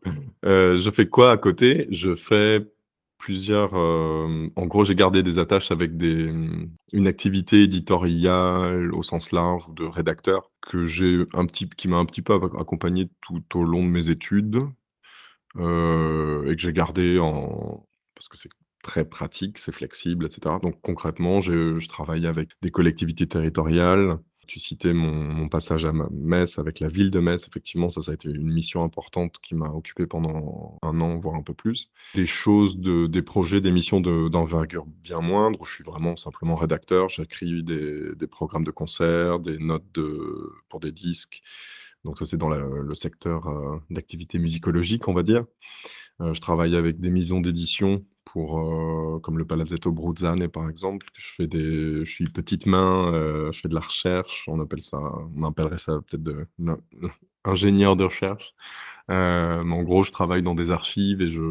je 0.43 0.89
fais 0.91 1.07
quoi 1.07 1.31
à 1.31 1.37
côté? 1.37 1.87
Je 1.91 2.15
fais 2.15 2.65
hem, 3.29 4.51
en 4.55 4.65
gros, 4.67 4.85
j'ai 4.85 4.95
gardé 4.95 5.23
des 5.23 5.39
attaches 5.39 5.71
avec 5.71 5.91
une 6.01 7.07
activité 7.07 7.63
éditoriale 7.63 8.93
au 8.93 9.03
sens 9.03 9.31
large 9.31 9.65
de 9.75 9.83
rédacteur 9.85 10.51
que 10.61 10.85
j'ai 10.85 11.23
un 11.33 11.45
petit 11.45 11.69
qui 11.69 11.87
m'a 11.87 11.97
un 11.97 12.05
petit 12.05 12.21
peu 12.21 12.33
ac 12.33 12.43
accompagné 12.59 13.09
tout 13.21 13.43
au 13.55 13.63
long 13.63 13.83
de 13.83 13.89
mes 13.89 14.09
études, 14.09 14.59
heu 15.57 16.45
et 16.47 16.55
que 16.55 16.61
j'ai 16.61 16.73
gardé 16.73 17.17
parce 18.15 18.29
que 18.29 18.37
c'est 18.37 18.49
très 18.83 19.05
pratique, 19.05 19.57
c'est 19.59 19.71
flexible 19.73 20.25
et 20.27 20.31
cetera. 20.31 20.59
Donc 20.59 20.79
concrètement, 20.81 21.41
je 21.41 21.87
travaille 21.87 22.27
avec 22.27 22.49
des 22.61 22.71
collectivités 22.71 23.27
territoriales. 23.27 24.19
Tu 24.47 24.59
citais 24.59 24.93
mon 24.93 25.49
passage 25.49 25.85
à 25.85 25.91
Metz 26.11 26.57
avec 26.59 26.79
la 26.79 26.87
ville 26.87 27.11
de 27.11 27.19
Metz. 27.19 27.47
Effectivement, 27.47 27.89
ça, 27.89 28.01
ça 28.01 28.11
a 28.11 28.13
été 28.13 28.29
une 28.29 28.51
mission 28.51 28.83
importante 28.83 29.39
qui 29.41 29.55
m'a 29.55 29.69
occupé 29.69 30.07
pendant 30.07 30.77
un 30.81 31.01
an, 31.01 31.17
voire 31.17 31.35
un 31.35 31.43
peu 31.43 31.53
plus. 31.53 31.91
Des 32.13 32.25
choses 32.25 32.77
de 32.77 33.07
des 33.07 33.21
projets, 33.21 33.61
des 33.61 33.71
missions 33.71 34.01
de 34.01 34.29
d'envergure 34.29 34.85
bien 34.85 35.21
moindre, 35.21 35.61
où 35.61 35.65
je 35.65 35.73
suis 35.73 35.83
vraiment 35.83 36.17
simplement 36.17 36.55
rédacteur. 36.55 37.09
J'écris 37.09 37.63
des 37.63 38.15
des 38.15 38.27
programmes 38.27 38.63
de 38.63 38.71
concerts, 38.71 39.39
des 39.39 39.57
notes 39.57 39.99
pour 40.69 40.79
des 40.79 40.91
disques. 40.91 41.41
Donc 42.03 42.19
ça, 42.19 42.25
c'est 42.25 42.37
dans 42.37 42.49
le 42.49 42.93
secteur, 42.93 43.49
heu, 43.49 43.81
d'activité 43.89 44.37
musicologique, 44.37 45.07
on 45.07 45.13
va 45.13 45.23
dire. 45.23 45.45
Heu, 46.21 46.33
je 46.33 46.39
travaille 46.41 46.75
avec 46.75 46.99
des 46.99 47.09
maisons 47.09 47.41
d'édition 47.41 48.05
pour, 48.23 48.57
heu, 48.59 49.19
comme 49.19 49.37
le 49.37 49.45
Palazzetto 49.45 49.91
Bruzzane 49.91 50.47
par 50.47 50.69
exemple. 50.69 51.07
Je 51.13 51.27
fais 51.35 51.47
des 51.47 52.05
je 52.05 52.09
suis 52.11 52.29
petite 52.29 52.65
main, 52.65 53.11
heu, 53.13 53.49
je 53.51 53.59
fais 53.61 53.67
de 53.69 53.73
la 53.75 53.81
recherche, 53.81 54.45
on 54.47 54.59
appelle 54.61 54.81
ça 54.81 54.97
on 55.35 55.43
appellerait 55.43 55.77
ça 55.77 55.93
peut-être 56.07 56.23
de 56.23 56.47
ingénieur 57.45 57.95
de 57.95 58.05
recherche. 58.05 58.55
Mais 59.07 59.73
en 59.73 59.83
gros, 59.83 60.03
je 60.03 60.11
travaille 60.11 60.41
dans 60.41 60.55
des 60.55 60.71
archives 60.71 61.21
et 61.21 61.27
je 61.27 61.41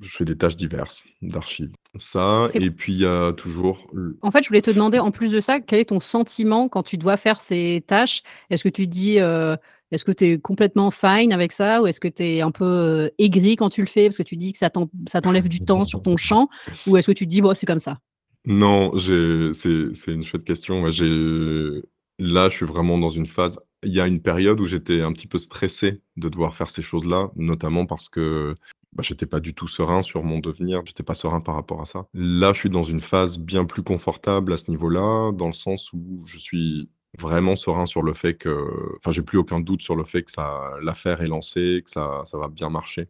je 0.00 0.16
fais 0.16 0.24
des 0.24 0.36
tâches 0.36 0.56
diverses 0.56 1.02
d'archives. 1.22 1.72
Ça 1.96 2.46
et 2.54 2.70
puis 2.70 2.94
il 2.94 3.00
y 3.00 3.06
a 3.06 3.32
toujours 3.32 3.86
En 4.22 4.30
fait, 4.30 4.42
je 4.42 4.48
voulais 4.48 4.62
te 4.62 4.70
demander 4.70 4.98
en 4.98 5.10
plus 5.10 5.30
de 5.30 5.40
ça, 5.40 5.60
quel 5.60 5.80
est 5.80 5.86
ton 5.86 6.00
sentiment 6.00 6.68
quand 6.68 6.82
tu 6.82 6.96
dois 6.96 7.16
faire 7.16 7.40
ces 7.40 7.84
tâches? 7.86 8.22
Est-ce 8.50 8.64
que 8.64 8.68
tu 8.68 8.86
dis, 8.86 9.18
heu 9.20 9.56
est-ce 9.92 10.06
que 10.06 10.12
tu 10.12 10.24
es 10.24 10.38
complètement 10.38 10.90
fine 10.90 11.32
avec 11.34 11.52
ça? 11.52 11.82
Ou 11.82 11.86
est-ce 11.86 12.00
que 12.00 12.08
tu 12.08 12.22
es 12.22 12.40
un 12.40 12.50
peu, 12.50 12.64
heu, 12.64 13.10
aigri 13.18 13.56
quand 13.56 13.68
tu 13.68 13.82
le 13.82 13.86
fais 13.86 14.06
parce 14.06 14.16
que 14.16 14.22
tu 14.22 14.36
dis 14.36 14.52
que 14.52 14.58
ça 14.58 14.70
t'en 14.70 14.88
ça 15.06 15.20
t'enlève 15.20 15.48
du 15.48 15.60
temps 15.60 15.84
sur 15.84 16.00
ton 16.02 16.16
champ? 16.16 16.48
Ou 16.86 16.96
est-ce 16.96 17.06
que 17.06 17.12
tu 17.12 17.26
te 17.26 17.30
dis: 17.30 17.42
«Bon, 17.42 17.54
c'est 17.54 17.66
comme 17.66 17.78
ça»? 17.78 17.98
Non, 18.46 18.92
c'est 18.98 20.10
une 20.10 20.24
chouette 20.24 20.44
question. 20.44 20.90
J'ai 20.90 21.82
là, 22.18 22.48
je 22.48 22.56
suis 22.56 22.66
vraiment 22.66 22.98
dans 22.98 23.10
une 23.10 23.26
phase 23.26 23.58
il 23.84 23.92
y 23.92 24.00
a 24.00 24.06
une 24.06 24.22
période 24.22 24.60
où 24.60 24.64
j'étais 24.64 25.00
un 25.02 25.12
petit 25.12 25.26
peu 25.26 25.38
stressé 25.38 26.00
de 26.16 26.28
devoir 26.28 26.54
faire 26.54 26.70
ces 26.70 26.82
choses-là, 26.82 27.30
notamment 27.34 27.84
parce 27.84 28.08
que, 28.08 28.54
bah, 28.92 29.02
j'étais 29.04 29.26
pas 29.26 29.40
du 29.40 29.54
tout 29.54 29.66
serein 29.66 30.02
sur 30.02 30.22
mon 30.22 30.38
devenir, 30.38 30.82
j'étais 30.86 31.02
pas 31.02 31.14
serein 31.16 31.40
par 31.40 31.56
rapport 31.56 31.80
à 31.80 31.84
ça. 31.84 32.06
Là, 32.14 32.52
je 32.52 32.60
suis 32.60 32.70
dans 32.70 32.84
une 32.84 33.00
phase 33.00 33.38
bien 33.38 33.64
plus 33.64 33.82
confortable 33.82 34.52
à 34.52 34.56
ce 34.56 34.70
niveau-là, 34.70 35.32
dans 35.32 35.48
le 35.48 35.52
sens 35.52 35.92
où 35.92 36.22
je 36.28 36.38
suis 36.38 36.88
vraiment 37.18 37.56
serein 37.56 37.86
sur 37.86 38.02
le 38.02 38.14
fait 38.14 38.34
que 38.34 38.68
enfin, 38.98 39.10
j'ai 39.10 39.22
plus 39.22 39.36
aucun 39.38 39.60
doute 39.60 39.82
sur 39.82 39.96
le 39.96 40.04
fait 40.04 40.22
que 40.22 40.30
ça 40.30 40.70
l'affaire 40.82 41.20
est 41.22 41.26
lancée, 41.26 41.82
que 41.84 41.90
ça 41.90 42.22
ça 42.24 42.38
va 42.38 42.48
bien 42.48 42.70
marcher. 42.70 43.08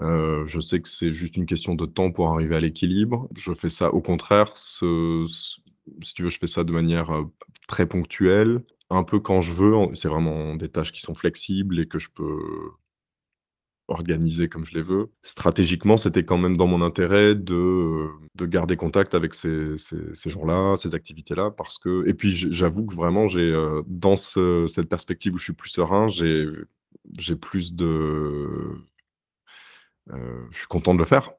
Heu, 0.00 0.44
je 0.46 0.60
sais 0.60 0.80
que 0.80 0.88
c'est 0.88 1.12
juste 1.12 1.36
une 1.36 1.46
question 1.46 1.74
de 1.74 1.86
temps 1.86 2.12
pour 2.12 2.28
arriver 2.30 2.56
à 2.56 2.60
l'équilibre. 2.60 3.28
Je 3.36 3.52
fais 3.54 3.68
ça 3.68 3.92
au 3.94 4.00
contraire, 4.00 4.56
si 4.56 6.14
tu 6.14 6.22
veux, 6.22 6.28
je 6.30 6.38
fais 6.38 6.46
ça 6.46 6.64
de 6.64 6.72
manière, 6.72 7.12
heu, 7.12 7.26
très 7.72 7.86
ponctuelle, 7.86 8.62
un 8.90 9.02
peu 9.02 9.18
quand 9.18 9.40
je 9.40 9.54
veux, 9.54 9.74
c'est 9.94 10.08
vraiment 10.08 10.54
des 10.56 10.68
tâches 10.68 10.92
qui 10.92 11.00
sont 11.00 11.14
flexibles 11.14 11.80
et 11.80 11.86
que 11.88 11.98
je 11.98 12.10
peux 12.14 12.38
organiser 13.88 14.48
comme 14.50 14.66
je 14.66 14.74
les 14.74 14.82
veux. 14.82 15.10
Stratégiquement, 15.22 15.96
c'était 15.96 16.22
quand 16.22 16.36
même 16.36 16.58
dans 16.58 16.66
mon 16.66 16.82
intérêt 16.82 17.34
de, 17.34 18.08
de 18.34 18.46
garder 18.46 18.76
contact 18.76 19.14
avec 19.14 19.34
ces 19.34 19.76
ces 19.78 20.30
gens-là, 20.30 20.76
ces 20.76 20.94
activités-là 20.94 21.50
parce 21.50 21.78
que 21.78 22.06
et 22.06 22.12
puis 22.12 22.30
j'avoue 22.32 22.84
que 22.84 22.94
vraiment 22.94 23.26
j'ai, 23.26 23.50
heu, 23.50 23.82
dans 23.86 24.18
ce 24.18 24.66
cette 24.68 24.90
perspective 24.90 25.34
où 25.34 25.38
je 25.38 25.44
suis 25.44 25.52
plus 25.54 25.70
serein, 25.70 26.08
j'ai 26.08 26.46
j'ai 27.18 27.36
plus 27.36 27.74
de 27.74 27.86
heu, 30.10 30.48
je 30.50 30.58
suis 30.58 30.68
content 30.68 30.92
de 30.94 30.98
le 30.98 31.06
faire. 31.06 31.32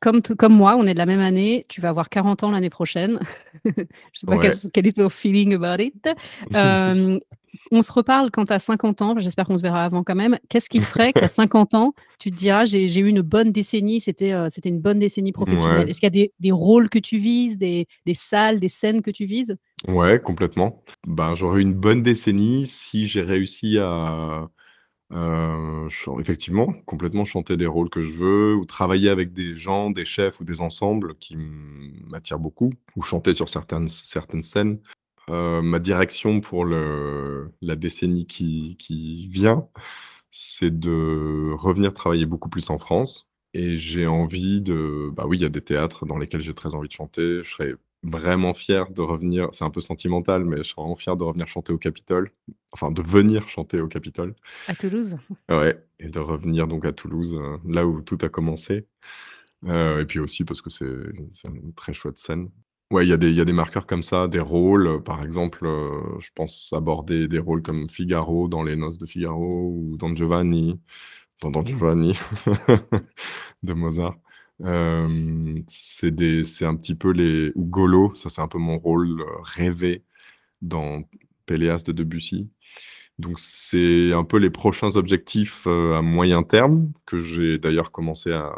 Comme 0.00 0.22
comme 0.22 0.54
moi, 0.54 0.76
on 0.76 0.86
est 0.86 0.94
de 0.94 0.98
la 0.98 1.06
même 1.06 1.20
année, 1.20 1.64
tu 1.68 1.80
vas 1.80 1.88
avoir 1.90 2.08
40 2.08 2.42
ans 2.44 2.50
l'année 2.50 2.70
prochaine. 2.70 3.18
Je 3.64 3.70
sais 4.14 4.26
pas 4.26 4.38
quel 4.38 4.52
Ouais. 4.52 4.70
quel 4.72 4.86
est 4.86 4.96
ton 4.96 5.08
feeling 5.08 5.54
about 5.54 5.82
it. 5.82 6.08
Hem, 6.54 7.18
on 7.70 7.82
se 7.82 7.92
reparle 7.92 8.30
quand 8.30 8.44
tu 8.46 8.52
as 8.52 8.58
50 8.58 9.02
ans, 9.02 9.14
j'espère 9.18 9.46
qu'on 9.46 9.56
se 9.56 9.62
verra 9.62 9.84
avant 9.84 10.04
quand 10.04 10.14
même. 10.14 10.38
Qu'est-ce 10.48 10.68
qui 10.70 10.80
ferait 10.80 11.12
qu'à 11.12 11.28
50 11.28 11.74
ans, 11.74 11.94
tu 12.18 12.30
te 12.30 12.36
dis: 12.36 12.50
«Ah 12.50 12.64
j'ai 12.64 12.84
eu 12.98 13.08
une 13.08 13.22
bonne 13.22 13.52
décennie, 13.52 14.00
c'était, 14.00 14.34
c'était 14.50 14.68
une 14.68 14.80
bonne 14.80 14.98
décennie 14.98 15.32
professionnelle»? 15.32 15.88
Est-ce 15.88 16.00
qu'il 16.00 16.06
y 16.06 16.08
a 16.08 16.10
des 16.26 16.32
des 16.40 16.52
rôles 16.52 16.88
que 16.90 16.98
tu 16.98 17.18
vises, 17.18 17.58
des 17.58 17.86
des 18.04 18.14
salles, 18.14 18.60
des 18.60 18.68
scènes 18.68 19.02
que 19.02 19.10
tu 19.10 19.26
vises? 19.26 19.56
Ouais, 19.88 20.20
complètement. 20.20 20.82
Ben, 21.06 21.34
j'aurais 21.34 21.58
eu 21.60 21.62
une 21.62 21.74
bonne 21.74 22.02
décennie 22.02 22.66
si 22.66 23.06
j'ai 23.06 23.22
réussi 23.22 23.78
à, 23.78 24.48
chan 25.10 26.18
effectivement, 26.20 26.72
complètement 26.86 27.24
chanter 27.24 27.56
des 27.56 27.66
rôles 27.66 27.90
que 27.90 28.02
je 28.02 28.12
veux 28.12 28.54
ou 28.54 28.64
travailler 28.64 29.08
avec 29.10 29.32
des 29.32 29.56
gens, 29.56 29.90
des 29.90 30.04
chefs 30.04 30.40
ou 30.40 30.44
des 30.44 30.60
ensembles 30.60 31.16
qui 31.18 31.36
m'attirent 31.36 32.38
beaucoup 32.38 32.72
ou 32.96 33.02
chanter 33.02 33.34
sur 33.34 33.48
certaines 33.48 33.88
certaines 33.88 34.42
scènes. 34.42 34.80
Heu, 35.30 35.62
ma 35.62 35.78
direction 35.80 36.40
pour 36.40 36.64
la 36.66 37.76
décennie 37.76 38.26
qui 38.26 38.76
qui 38.78 39.28
vient, 39.28 39.68
c'est 40.30 40.78
de 40.78 41.52
revenir 41.56 41.94
travailler 41.94 42.26
beaucoup 42.26 42.48
plus 42.48 42.70
en 42.70 42.78
France 42.78 43.28
et 43.54 43.76
j'ai 43.76 44.06
envie 44.06 44.60
de 44.60 45.10
bah, 45.14 45.24
oui, 45.26 45.38
il 45.38 45.42
y 45.42 45.46
a 45.46 45.48
des 45.48 45.62
théâtres 45.62 46.06
dans 46.06 46.18
lesquels 46.18 46.42
j'ai 46.42 46.54
très 46.54 46.74
envie 46.74 46.88
de 46.88 46.92
chanter. 46.94 47.42
Je 47.44 47.50
serais 47.50 47.74
vraiment 48.06 48.54
fier 48.54 48.90
de 48.90 49.02
revenir 49.02 49.48
c'est 49.52 49.64
un 49.64 49.70
peu 49.70 49.80
sentimental, 49.80 50.44
mais 50.44 50.58
je 50.58 50.62
serais 50.64 50.82
vraiment 50.82 50.96
fier 50.96 51.16
de 51.16 51.24
revenir 51.24 51.46
chanter 51.48 51.72
au 51.72 51.78
Capitole, 51.78 52.30
enfin 52.72 52.90
de 52.90 53.02
venir 53.02 53.48
chanter 53.48 53.80
au 53.80 53.88
Capitole. 53.88 54.34
À 54.68 54.74
Toulouse? 54.74 55.16
Ouais 55.50 55.82
et 55.98 56.08
de 56.08 56.18
revenir 56.18 56.68
donc 56.68 56.84
à 56.84 56.92
Toulouse, 56.92 57.34
heu, 57.34 57.58
là 57.66 57.86
où 57.86 58.00
tout 58.02 58.18
a 58.22 58.28
commencé. 58.28 58.86
Heu 59.66 60.00
et 60.00 60.06
puis 60.06 60.18
aussi 60.20 60.44
parce 60.44 60.62
que 60.62 60.70
c'est 60.70 60.84
une 60.84 61.74
très 61.74 61.92
chouette 61.92 62.18
scène. 62.18 62.50
Ouais, 62.92 63.04
il 63.04 63.08
y 63.08 63.12
a 63.12 63.16
des 63.16 63.30
il 63.30 63.36
y 63.36 63.40
a 63.40 63.44
des 63.44 63.52
marqueurs 63.52 63.86
comme 63.86 64.02
ça, 64.04 64.28
des 64.28 64.38
rôles, 64.40 64.86
heu, 64.86 65.02
par 65.02 65.22
exemple, 65.24 65.66
je 66.20 66.28
pense 66.34 66.72
aborder 66.72 67.26
des 67.28 67.38
rôles 67.40 67.62
comme 67.62 67.88
Figaro 67.88 68.48
dans 68.48 68.62
Les 68.62 68.76
Noces 68.76 68.98
de 68.98 69.06
Figaro 69.06 69.72
ou 69.74 69.96
Don 69.96 70.14
Giovanni, 70.14 70.80
dans 71.42 71.50
Don 71.50 71.64
Giovanni 71.66 72.14
de 73.62 73.72
Mozart. 73.74 74.16
C'est 75.68 76.64
un 76.64 76.76
petit 76.76 76.94
peu 76.94 77.10
les 77.10 77.52
ou 77.54 77.64
Golo, 77.64 78.14
ça 78.14 78.28
c'est 78.30 78.40
un 78.40 78.48
peu 78.48 78.58
mon 78.58 78.78
rôle, 78.78 79.22
rêvé 79.42 80.04
dans 80.62 81.02
Péléas 81.46 81.82
de 81.86 81.92
Debussy. 81.92 82.50
Donc 83.18 83.38
c'est 83.38 84.12
un 84.12 84.24
peu 84.24 84.38
les 84.38 84.50
prochains 84.50 84.96
objectifs, 84.96 85.66
à 85.66 86.02
moyen 86.02 86.42
terme 86.42 86.92
que 87.06 87.18
j'ai 87.18 87.58
d'ailleurs 87.58 87.92
commencé 87.92 88.32
à 88.32 88.54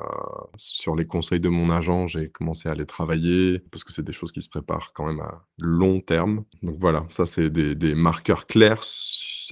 sur 0.56 0.96
les 0.96 1.06
conseils 1.06 1.40
de 1.40 1.48
mon 1.48 1.70
agent, 1.70 2.08
j'ai 2.08 2.28
commencé 2.30 2.68
à 2.68 2.74
les 2.74 2.86
travailler 2.86 3.60
parce 3.70 3.84
que 3.84 3.92
c'est 3.92 4.02
des 4.04 4.12
choses 4.12 4.32
qui 4.32 4.42
se 4.42 4.48
préparent 4.48 4.92
quand 4.94 5.06
même 5.06 5.20
à 5.20 5.46
long 5.58 6.00
terme. 6.00 6.44
Donc 6.62 6.76
voilà, 6.80 7.04
ça 7.08 7.26
c'est 7.26 7.50
des 7.50 7.74
des 7.76 7.94
marqueurs 7.94 8.46
clairs 8.46 8.82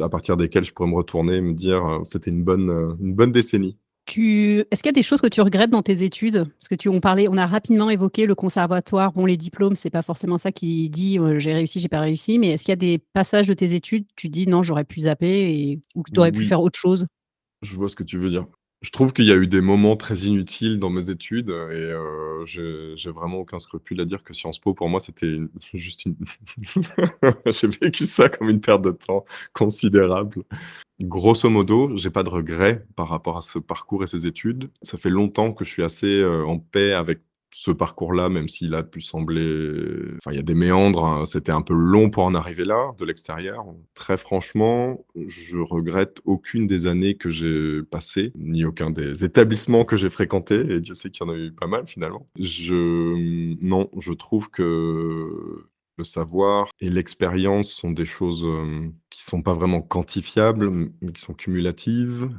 à 0.00 0.08
partir 0.08 0.36
desquels 0.36 0.64
je 0.64 0.72
pourrais 0.72 0.90
me 0.90 0.96
retourner 0.96 1.36
et 1.36 1.40
me 1.40 1.54
dire, 1.54 2.00
«C'était 2.04 2.30
une 2.30 2.44
bonne, 2.44 2.96
une 3.00 3.14
bonne 3.14 3.32
décennie». 3.32 3.78
Tu 4.06 4.60
est-ce 4.70 4.82
qu'il 4.84 4.88
y 4.88 4.90
a 4.90 4.92
des 4.92 5.02
choses 5.02 5.20
que 5.20 5.26
tu 5.26 5.40
regrettes 5.40 5.70
dans 5.70 5.82
tes 5.82 6.04
études? 6.04 6.44
Parce 6.60 6.68
que 6.68 6.76
tu 6.76 6.88
on 6.88 7.00
parlait 7.00 7.26
on 7.28 7.36
a 7.36 7.46
rapidement 7.46 7.90
évoqué 7.90 8.26
le 8.26 8.36
conservatoire. 8.36 9.12
Bon, 9.12 9.26
les 9.26 9.36
diplômes, 9.36 9.74
c'est 9.74 9.90
pas 9.90 10.02
forcément 10.02 10.38
ça 10.38 10.52
qui 10.52 10.88
dit, 10.90 11.18
heu: 11.18 11.40
«J'ai 11.40 11.52
réussi, 11.52 11.80
j'ai 11.80 11.88
pas 11.88 12.00
réussi», 12.00 12.38
mais 12.38 12.50
est-ce 12.50 12.62
qu'il 12.64 12.70
y 12.70 12.74
a 12.74 12.76
des 12.76 12.98
passages 13.14 13.48
de 13.48 13.54
tes 13.54 13.74
études, 13.74 14.06
tu 14.14 14.28
dis: 14.28 14.46
«Non, 14.46 14.62
j'aurais 14.62 14.84
pu 14.84 15.00
zapper» 15.00 15.50
et 15.52 15.80
ou 15.96 16.02
que 16.04 16.10
tu 16.12 16.20
aurais 16.20 16.30
pu 16.30 16.44
faire 16.44 16.60
autre 16.60 16.78
chose? 16.78 17.06
Je 17.62 17.76
vois 17.76 17.88
ce 17.88 17.96
que 17.96 18.04
tu 18.04 18.18
veux 18.18 18.30
dire. 18.30 18.46
Je 18.82 18.90
trouve 18.90 19.12
qu'il 19.12 19.26
y 19.26 19.32
a 19.32 19.36
eu 19.36 19.48
des 19.48 19.60
moments 19.62 19.96
très 19.96 20.16
inutiles 20.20 20.78
dans 20.78 20.90
mes 20.90 21.10
études, 21.10 21.50
et 21.50 21.52
heu, 21.52 22.44
j'ai 22.46 22.94
j'ai 22.96 23.10
vraiment 23.10 23.38
aucun 23.38 23.58
scrupule 23.60 24.00
à 24.00 24.04
dire 24.06 24.24
que 24.24 24.34
Sciences 24.34 24.58
Po 24.60 24.74
pour 24.74 24.88
moi 24.88 25.00
c'était 25.00 25.26
une 25.26 25.48
juste 25.74 26.04
une 26.06 26.16
j'ai 27.46 27.68
vécu 27.68 28.06
ça 28.06 28.28
comme 28.28 28.50
une 28.50 28.60
perte 28.60 28.82
de 28.82 28.92
temps 28.92 29.24
considérable. 29.54 30.42
Grosso 31.00 31.50
modo, 31.50 31.94
j'ai 31.96 32.10
pas 32.10 32.22
de 32.22 32.30
regrets 32.30 32.86
par 32.96 33.08
rapport 33.08 33.36
à 33.36 33.42
ce 33.42 33.58
parcours 33.58 34.02
et 34.04 34.06
ces 34.06 34.26
études. 34.26 34.70
Ça 34.82 34.96
fait 34.96 35.10
longtemps 35.10 35.52
que 35.52 35.64
je 35.64 35.70
suis 35.70 35.82
assez, 35.82 36.20
heu, 36.20 36.46
en 36.46 36.58
paix 36.58 36.92
avec 36.92 37.20
ce 37.52 37.70
parcours-là, 37.70 38.28
même 38.28 38.48
s'il 38.48 38.74
a 38.74 38.82
pu 38.82 39.00
sembler 39.00 40.14
enfin, 40.18 40.32
il 40.32 40.36
y 40.36 40.40
a 40.40 40.42
des 40.42 40.54
méandres, 40.54 41.04
hein, 41.04 41.24
c'était 41.26 41.52
un 41.52 41.62
peu 41.62 41.74
long 41.74 42.10
pour 42.10 42.24
en 42.24 42.34
arriver 42.34 42.64
là, 42.64 42.92
de 42.98 43.04
l'extérieur. 43.04 43.64
Très 43.94 44.16
franchement, 44.16 45.04
je 45.26 45.58
regrette 45.58 46.20
aucune 46.24 46.66
des 46.66 46.86
années 46.86 47.14
que 47.14 47.30
j'ai 47.30 47.82
passées, 47.82 48.32
ni 48.36 48.64
aucun 48.64 48.90
des 48.90 49.24
établissements 49.24 49.84
que 49.84 49.96
j'ai 49.96 50.10
fréquentés 50.10 50.60
et 50.70 50.80
Dieu 50.80 50.94
sait 50.94 51.10
qu'il 51.10 51.26
y 51.26 51.30
en 51.30 51.32
a 51.32 51.36
eu 51.36 51.52
pas 51.52 51.66
mal 51.66 51.86
finalement. 51.86 52.26
Je, 52.38 53.14
non, 53.62 53.90
je 53.98 54.12
trouve 54.12 54.50
que 54.50 55.66
le 55.98 56.04
savoir 56.04 56.68
et 56.80 56.90
l'expérience 56.90 57.70
sont 57.72 57.90
des 57.90 58.06
choses, 58.06 58.46
qui 59.10 59.22
sont 59.24 59.42
pas 59.42 59.54
vraiment 59.54 59.82
quantifiables, 59.82 60.70
mais 61.00 61.12
qui 61.12 61.20
sont 61.20 61.34
cumulatives, 61.34 62.30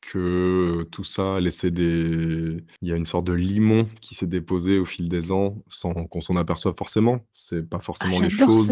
que 0.00 0.86
tout 0.92 1.04
ça 1.04 1.36
a 1.36 1.40
laissé 1.40 1.70
des 1.70 2.64
il 2.82 2.88
y 2.88 2.92
a 2.92 2.96
une 2.96 3.06
sorte 3.06 3.26
de 3.26 3.32
limon 3.32 3.88
qui 4.00 4.14
s'est 4.14 4.26
déposé 4.26 4.78
au 4.78 4.84
fil 4.84 5.08
des 5.08 5.32
ans 5.32 5.62
sans 5.68 5.92
qu'on 6.06 6.20
s'en 6.20 6.36
aperçoive 6.36 6.74
forcément. 6.76 7.20
C'est 7.32 7.68
pas 7.68 7.80
Ah, 7.80 7.82
forcément 7.82 8.20
les 8.20 8.30
choses, 8.30 8.68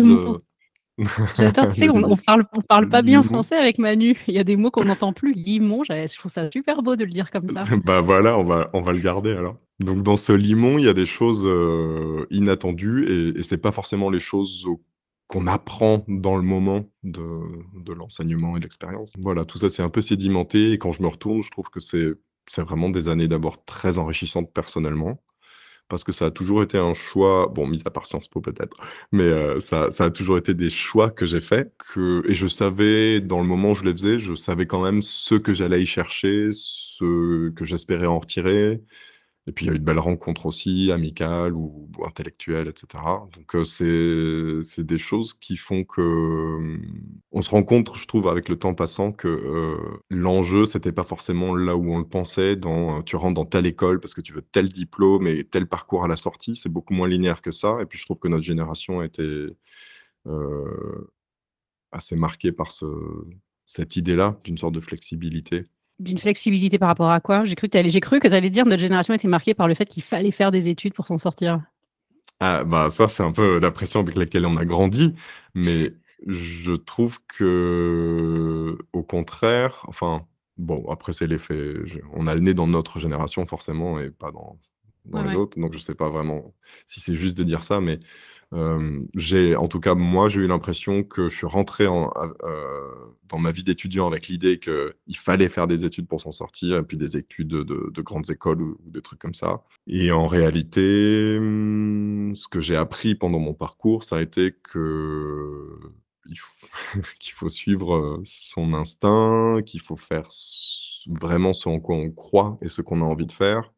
J'adore, 1.36 1.68
tu 1.68 1.74
sais, 1.80 1.88
on 1.90 2.16
parle 2.16 2.44
on 2.56 2.62
parle 2.62 2.88
pas 2.88 3.02
bien 3.02 3.20
limon. 3.20 3.22
français 3.22 3.56
avec 3.56 3.78
Manu. 3.78 4.16
Il 4.28 4.34
y 4.34 4.38
a 4.38 4.44
des 4.44 4.56
mots 4.56 4.70
qu'on 4.70 4.84
n'entend 4.84 5.12
plus. 5.12 5.32
Limon, 5.32 5.84
je 5.84 6.16
trouve 6.18 6.32
ça 6.32 6.50
super 6.50 6.82
beau 6.82 6.96
de 6.96 7.04
le 7.04 7.10
dire 7.10 7.30
comme 7.30 7.48
ça. 7.48 7.68
Bah, 7.84 8.00
voilà, 8.00 8.38
on 8.38 8.44
va 8.44 8.70
on 8.72 8.80
va 8.82 8.92
le 8.92 9.00
garder 9.00 9.32
alors. 9.32 9.56
Donc 9.80 10.02
dans 10.02 10.16
ce 10.16 10.32
limon, 10.32 10.78
il 10.78 10.84
y 10.86 10.88
a 10.88 10.94
des 10.94 11.06
choses, 11.06 11.44
heu, 11.46 12.26
inattendues 12.30 13.06
et 13.34 13.38
et 13.38 13.42
c'est 13.42 13.60
pas 13.60 13.72
forcément 13.72 14.08
les 14.10 14.20
choses 14.20 14.66
qu'on 15.28 15.46
apprend 15.46 16.04
dans 16.08 16.36
le 16.36 16.42
moment 16.42 16.88
de 17.02 17.92
l'enseignement 17.92 18.56
et 18.56 18.60
de 18.60 18.64
l'expérience. 18.64 19.12
Voilà, 19.18 19.44
tout 19.44 19.58
ça 19.58 19.68
c'est 19.68 19.82
un 19.82 19.90
peu 19.90 20.00
sédimenté 20.00 20.72
et 20.72 20.78
quand 20.78 20.92
je 20.92 21.02
me 21.02 21.08
retourne, 21.08 21.42
je 21.42 21.50
trouve 21.50 21.68
que 21.70 21.80
c'est 21.80 22.14
vraiment 22.58 22.88
des 22.90 23.08
années 23.08 23.28
d'abord 23.28 23.64
très 23.66 23.98
enrichissantes 23.98 24.52
personnellement, 24.54 25.20
parce 25.88 26.04
que 26.04 26.12
ça 26.12 26.26
a 26.26 26.30
toujours 26.32 26.62
été 26.62 26.78
un 26.78 26.94
choix, 26.94 27.48
bon, 27.48 27.66
mis 27.68 27.82
à 27.86 27.90
part 27.90 28.06
Sciences 28.06 28.28
Po 28.28 28.40
peut-être, 28.40 28.76
mais 29.12 29.24
euh, 29.24 29.60
ça, 29.60 29.90
ça 29.92 30.04
a 30.06 30.10
toujours 30.10 30.38
été 30.38 30.54
des 30.54 30.70
choix 30.70 31.10
que 31.10 31.26
j'ai 31.26 31.40
faits. 31.40 31.72
Et 32.28 32.34
je 32.34 32.46
savais, 32.48 33.20
dans 33.20 33.40
le 33.40 33.46
moment 33.46 33.72
où 33.72 33.74
je 33.76 33.84
les 33.84 33.92
faisais, 33.92 34.18
je 34.20 34.34
savais 34.34 34.66
quand 34.66 34.82
même 34.82 35.02
ce 35.02 35.34
que 35.36 35.54
j'allais 35.54 35.82
y 35.82 35.86
chercher, 35.86 36.50
ce 36.52 37.50
que 37.50 37.64
j'espérais 37.64 38.06
en 38.06 38.18
retirer. 38.20 38.82
Et 39.48 39.52
puis 39.52 39.66
il 39.66 39.68
y 39.68 39.72
a 39.72 39.74
eu 39.74 39.78
de 39.78 39.84
belles 39.84 40.00
rencontres 40.00 40.46
aussi, 40.46 40.90
amicales 40.90 41.54
ou, 41.54 41.88
intellectuelles, 42.04 42.66
etc. 42.68 43.04
Donc 43.32 43.54
euh, 43.54 44.62
c'est 44.64 44.84
des 44.84 44.98
choses 44.98 45.34
qui 45.34 45.56
font 45.56 45.84
que 45.84 46.00
hum, 46.00 46.82
on 47.30 47.42
se 47.42 47.50
rend 47.50 47.62
compte, 47.62 47.96
je 47.96 48.06
trouve, 48.06 48.28
avec 48.28 48.48
le 48.48 48.58
temps 48.58 48.74
passant, 48.74 49.12
que 49.12 49.28
euh, 49.28 49.98
l'enjeu 50.10 50.64
c'était 50.64 50.92
pas 50.92 51.04
forcément 51.04 51.54
là 51.54 51.76
où 51.76 51.92
on 51.92 51.98
le 51.98 52.08
pensait. 52.08 52.56
Dans 52.56 53.02
tu 53.02 53.16
rentres 53.16 53.34
dans 53.34 53.44
telle 53.46 53.66
école 53.66 54.00
parce 54.00 54.14
que 54.14 54.20
tu 54.20 54.32
veux 54.32 54.42
tel 54.42 54.68
diplôme 54.68 55.28
et 55.28 55.44
tel 55.44 55.68
parcours 55.68 56.04
à 56.04 56.08
la 56.08 56.16
sortie, 56.16 56.56
c'est 56.56 56.68
beaucoup 56.68 56.94
moins 56.94 57.08
linéaire 57.08 57.42
que 57.42 57.52
ça. 57.52 57.78
Et 57.80 57.86
puis 57.86 57.98
je 57.98 58.04
trouve 58.04 58.18
que 58.18 58.28
notre 58.28 58.44
génération 58.44 59.00
a 59.00 59.06
été 59.06 59.46
euh, 60.26 61.12
assez 61.92 62.16
marquée 62.16 62.52
par 62.52 62.72
ce, 62.72 62.86
cette 63.66 63.96
idée-là 63.96 64.38
d'une 64.44 64.58
sorte 64.58 64.74
de 64.74 64.80
flexibilité. 64.80 65.64
D'une 65.98 66.18
flexibilité 66.18 66.78
par 66.78 66.88
rapport 66.88 67.10
à 67.10 67.20
quoi 67.20 67.44
J'ai 67.44 67.54
cru 67.54 67.68
que 67.68 67.78
tu 67.78 68.00
cru 68.00 68.20
que 68.20 68.28
allais 68.28 68.50
dire 68.50 68.64
que 68.64 68.68
notre 68.68 68.80
génération 68.80 69.14
était 69.14 69.28
marquée 69.28 69.54
par 69.54 69.66
le 69.66 69.74
fait 69.74 69.86
qu'il 69.86 70.02
fallait 70.02 70.30
faire 70.30 70.50
des 70.50 70.68
études 70.68 70.92
pour 70.92 71.06
s'en 71.06 71.18
sortir. 71.18 71.62
Ah, 72.40 72.64
bah 72.64 72.90
ça, 72.90 73.08
c'est 73.08 73.22
un 73.22 73.32
peu 73.32 73.58
la 73.58 73.70
pression 73.70 74.00
avec 74.00 74.16
laquelle 74.16 74.44
on 74.44 74.56
a 74.58 74.64
grandi, 74.66 75.14
mais 75.54 75.94
je 76.26 76.72
trouve 76.72 77.18
que, 77.28 78.76
au 78.92 79.02
contraire, 79.02 79.84
enfin, 79.88 80.26
bon, 80.58 80.84
après, 80.90 81.12
c'est 81.14 81.26
l'effet. 81.26 81.74
On 82.12 82.26
a 82.26 82.34
le 82.34 82.40
nez 82.40 82.52
dans 82.52 82.66
notre 82.66 82.98
génération, 82.98 83.46
forcément, 83.46 83.98
et 83.98 84.10
pas 84.10 84.30
dans, 84.32 84.58
dans 85.06 85.22
les 85.22 85.34
autres, 85.34 85.58
donc 85.58 85.72
je 85.72 85.78
sais 85.78 85.94
pas 85.94 86.10
vraiment 86.10 86.54
si 86.86 87.00
c'est 87.00 87.14
juste 87.14 87.38
de 87.38 87.44
dire 87.44 87.62
ça, 87.62 87.80
mais 87.80 88.00
j'ai 89.14 89.56
en 89.56 89.68
tout 89.68 89.80
cas, 89.80 89.94
moi, 89.94 90.28
j'ai 90.28 90.40
eu 90.40 90.46
l'impression 90.46 91.02
que 91.02 91.28
je 91.28 91.36
suis 91.36 91.46
rentré 91.46 91.86
en 91.86 92.10
dans 93.28 93.38
ma 93.38 93.50
vie 93.50 93.64
d'étudiant 93.64 94.06
avec 94.06 94.28
l'idée 94.28 94.58
qu'il 94.58 95.16
fallait 95.16 95.48
faire 95.48 95.66
des 95.66 95.84
études 95.84 96.06
pour 96.06 96.20
s'en 96.20 96.32
sortir 96.32 96.76
et 96.76 96.82
puis 96.82 96.96
des 96.96 97.16
études 97.16 97.48
de 97.48 98.02
grandes 98.02 98.30
écoles 98.30 98.62
ou 98.62 98.78
des 98.86 99.02
trucs 99.02 99.18
comme 99.18 99.34
ça. 99.34 99.62
Et 99.86 100.10
en 100.12 100.26
réalité, 100.26 101.38
mmh, 101.40 102.34
ce 102.34 102.48
que 102.48 102.60
j'ai 102.60 102.76
appris 102.76 103.14
pendant 103.14 103.38
mon 103.38 103.54
parcours, 103.54 104.04
ça 104.04 104.16
a 104.16 104.22
été 104.22 104.54
qu'il 107.20 107.34
faut 107.34 107.48
suivre, 107.48 108.20
son 108.24 108.74
instinct, 108.74 109.60
qu'il 109.64 109.80
faut 109.80 109.96
faire 109.96 110.28
vraiment 111.06 111.52
ce 111.52 111.68
en 111.68 111.80
quoi 111.80 111.96
on 111.96 112.10
croit 112.10 112.58
et 112.62 112.68
ce 112.68 112.82
qu'on 112.82 113.00
a 113.00 113.04
envie 113.04 113.26
de 113.26 113.32
faire 113.32 113.72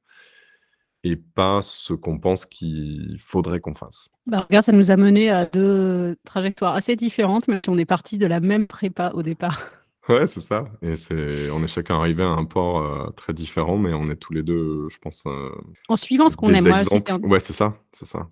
et 1.04 1.16
pas 1.16 1.62
ce 1.62 1.92
qu'on 1.94 2.18
pense 2.18 2.46
qu'il 2.46 3.18
faudrait 3.20 3.60
qu'on 3.60 3.74
fasse. 3.74 4.08
Bah, 4.26 4.46
regarde, 4.48 4.64
ça 4.64 4.72
nous 4.72 4.90
a 4.90 4.96
mené 4.96 5.30
à 5.30 5.46
deux 5.46 6.16
trajectoires 6.24 6.74
assez 6.74 6.96
différentes, 6.96 7.48
mais 7.48 7.60
on 7.68 7.78
est 7.78 7.84
parti 7.84 8.18
de 8.18 8.26
la 8.26 8.40
même 8.40 8.66
prépa 8.66 9.12
au 9.14 9.22
départ. 9.22 9.60
Ouais, 10.08 10.26
c'est 10.26 10.40
ça. 10.40 10.64
Et 10.80 10.96
c'est, 10.96 11.50
on 11.50 11.62
est 11.62 11.66
chacun 11.66 11.96
arrivé 11.96 12.22
à 12.22 12.28
un 12.28 12.46
port 12.46 12.78
euh, 12.78 13.10
très 13.10 13.34
différent, 13.34 13.76
mais 13.76 13.92
on 13.92 14.08
est 14.08 14.16
tous 14.16 14.32
les 14.32 14.42
deux, 14.42 14.88
je 14.88 14.96
pense. 14.96 15.24
Euh, 15.26 15.50
en 15.88 15.96
suivant 15.96 16.30
ce 16.30 16.36
qu'on 16.38 16.48
aime. 16.54 16.66
Moi, 16.66 16.78
Ouais, 17.24 17.40
c'est 17.40 17.52
ça, 17.52 17.78
c'est 17.92 18.06
ça. 18.06 18.30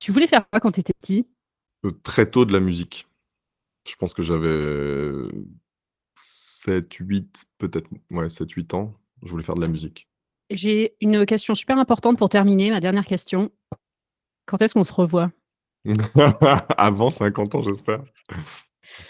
Tu 0.00 0.10
voulais 0.10 0.26
faire 0.26 0.50
quoi 0.50 0.58
quand 0.58 0.72
tu 0.72 0.80
étais 0.80 0.92
petit? 1.00 1.28
Euh, 1.84 1.92
Très 2.02 2.28
tôt 2.28 2.44
de 2.44 2.52
la 2.52 2.58
musique. 2.58 3.06
Je 3.88 3.94
pense 3.94 4.12
que 4.12 4.24
j'avais 4.24 5.30
7, 6.20 6.92
8, 6.92 7.44
peut-être, 7.58 7.88
ouais, 8.10 8.28
7, 8.28 8.50
8 8.50 8.74
ans. 8.74 8.92
Je 9.22 9.30
voulais 9.30 9.44
faire 9.44 9.54
de 9.54 9.60
la 9.60 9.68
musique. 9.68 10.08
J'ai 10.50 10.94
une 11.00 11.26
question 11.26 11.54
super 11.54 11.78
importante 11.78 12.18
pour 12.18 12.28
terminer, 12.28 12.70
ma 12.70 12.80
dernière 12.80 13.06
question. 13.06 13.50
Quand 14.46 14.60
est-ce 14.60 14.74
qu'on 14.74 14.84
se 14.84 14.92
revoit? 14.92 15.30
Avant 16.76 17.10
50 17.10 17.54
ans, 17.54 17.62
j'espère. 17.62 18.02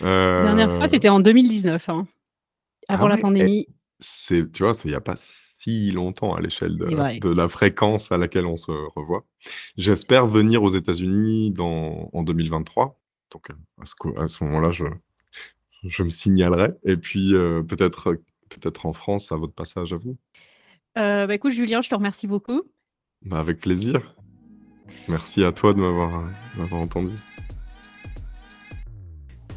La 0.01 0.45
dernière 0.45 0.71
fois, 0.71 0.85
euh, 0.85 0.89
c'était 0.89 1.09
en 1.09 1.21
2019, 1.21 1.89
hein, 1.89 2.07
avant 2.89 3.07
ah 3.07 3.11
la 3.11 3.19
pandémie. 3.19 3.67
C'est, 4.01 4.51
tu 4.51 4.63
vois, 4.63 4.73
il 4.85 4.91
n'y 4.91 4.97
a 4.97 5.01
pas 5.01 5.17
si 5.19 5.91
longtemps 5.91 6.35
à 6.35 6.41
l'échelle 6.41 6.77
de, 6.77 7.29
la 7.29 7.49
fréquence 7.49 8.13
à 8.13 8.19
laquelle 8.19 8.47
on 8.47 8.57
se 8.57 8.71
revoit. 8.97 9.27
J'espère 9.77 10.27
venir 10.27 10.63
aux 10.63 10.71
États-Unis 10.71 11.53
en 11.59 12.23
2023. 12.23 12.99
Donc, 13.31 13.49
à 13.51 14.29
ce, 14.29 14.45
moment-là, 14.45 14.71
je, 14.71 14.85
je 15.87 16.03
me 16.03 16.11
signalerai. 16.11 16.71
Et 16.85 16.97
puis, 16.97 17.35
euh, 17.35 17.63
peut-être 17.63 18.17
peut-être 18.49 18.87
en 18.87 18.93
France, 18.93 19.33
à 19.33 19.37
votre 19.37 19.55
passage 19.55 19.93
à 19.93 19.97
vous. 19.97 20.17
Euh, 20.99 21.27
bah, 21.27 21.35
écoute, 21.35 21.53
Julien, 21.53 21.83
je 21.83 21.91
te 21.91 21.95
remercie 21.95 22.27
beaucoup. 22.27 22.63
Bah, 23.25 23.39
avec 23.39 23.61
plaisir. 23.61 24.15
Merci 25.09 25.45
à 25.45 25.53
toi 25.53 25.75
de 25.75 25.79
m'avoir 25.79 26.33
entendu. 26.73 27.15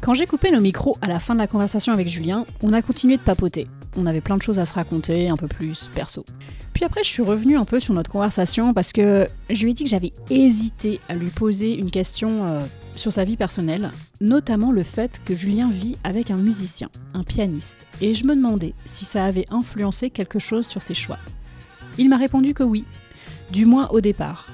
Quand 0.00 0.14
j'ai 0.14 0.26
coupé 0.26 0.50
nos 0.50 0.60
micros 0.60 0.96
à 1.00 1.06
la 1.06 1.20
fin 1.20 1.34
de 1.34 1.38
la 1.40 1.46
conversation 1.46 1.92
avec 1.92 2.08
Julien, 2.08 2.46
on 2.62 2.72
a 2.72 2.82
continué 2.82 3.16
de 3.16 3.22
papoter. 3.22 3.66
On 3.96 4.06
avait 4.06 4.20
plein 4.20 4.36
de 4.36 4.42
choses 4.42 4.58
à 4.58 4.66
se 4.66 4.74
raconter, 4.74 5.28
un 5.28 5.36
peu 5.36 5.48
plus 5.48 5.90
perso. 5.94 6.24
Puis 6.72 6.84
après, 6.84 7.02
je 7.02 7.08
suis 7.08 7.22
revenue 7.22 7.56
un 7.56 7.64
peu 7.64 7.80
sur 7.80 7.94
notre 7.94 8.10
conversation 8.10 8.72
parce 8.72 8.92
que 8.92 9.26
je 9.50 9.64
lui 9.64 9.72
ai 9.72 9.74
dit 9.74 9.84
que 9.84 9.90
j'avais 9.90 10.12
hésité 10.30 11.00
à 11.08 11.14
lui 11.14 11.30
poser 11.30 11.76
une 11.76 11.90
question 11.90 12.44
euh, 12.44 12.60
sur 12.94 13.12
sa 13.12 13.24
vie 13.24 13.36
personnelle, 13.36 13.90
notamment 14.20 14.70
le 14.70 14.82
fait 14.82 15.20
que 15.24 15.34
Julien 15.34 15.70
vit 15.70 15.96
avec 16.04 16.30
un 16.30 16.36
musicien, 16.36 16.88
un 17.14 17.24
pianiste, 17.24 17.86
et 18.00 18.14
je 18.14 18.24
me 18.24 18.36
demandais 18.36 18.74
si 18.84 19.04
ça 19.04 19.24
avait 19.24 19.46
influencé 19.50 20.10
quelque 20.10 20.38
chose 20.38 20.66
sur 20.66 20.82
ses 20.82 20.94
choix. 20.94 21.18
Il 21.96 22.08
m'a 22.08 22.16
répondu 22.16 22.54
que 22.54 22.62
oui, 22.62 22.84
du 23.50 23.66
moins 23.66 23.88
au 23.88 24.00
départ. 24.00 24.48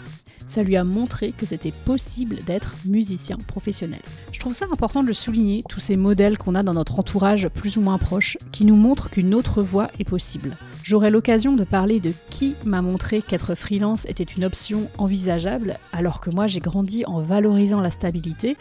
Ça 0.46 0.62
lui 0.62 0.76
a 0.76 0.84
montré 0.84 1.32
que 1.32 1.46
c'était 1.46 1.72
possible 1.84 2.36
d'être 2.44 2.74
musicien 2.84 3.36
professionnel. 3.46 4.00
Je 4.32 4.40
trouve 4.40 4.52
ça 4.52 4.66
important 4.70 5.02
de 5.02 5.08
le 5.08 5.12
souligner, 5.12 5.64
tous 5.68 5.80
ces 5.80 5.96
modèles 5.96 6.38
qu'on 6.38 6.54
a 6.54 6.62
dans 6.62 6.74
notre 6.74 6.98
entourage 6.98 7.48
plus 7.48 7.76
ou 7.76 7.80
moins 7.80 7.98
proche, 7.98 8.36
qui 8.52 8.64
nous 8.64 8.76
montrent 8.76 9.10
qu'une 9.10 9.34
autre 9.34 9.62
voie 9.62 9.88
est 9.98 10.08
possible. 10.08 10.56
J'aurai 10.82 11.10
l'occasion 11.10 11.54
de 11.54 11.64
parler 11.64 12.00
de 12.00 12.12
qui 12.30 12.56
m'a 12.64 12.82
montré 12.82 13.22
qu'être 13.22 13.54
freelance 13.54 14.04
était 14.06 14.24
une 14.24 14.44
option 14.44 14.90
envisageable, 14.98 15.78
alors 15.92 16.20
que 16.20 16.30
moi 16.30 16.46
j'ai 16.46 16.60
grandi 16.60 17.04
en 17.06 17.20
valorisant 17.20 17.80
la 17.80 17.90
stabilité, 17.90 18.56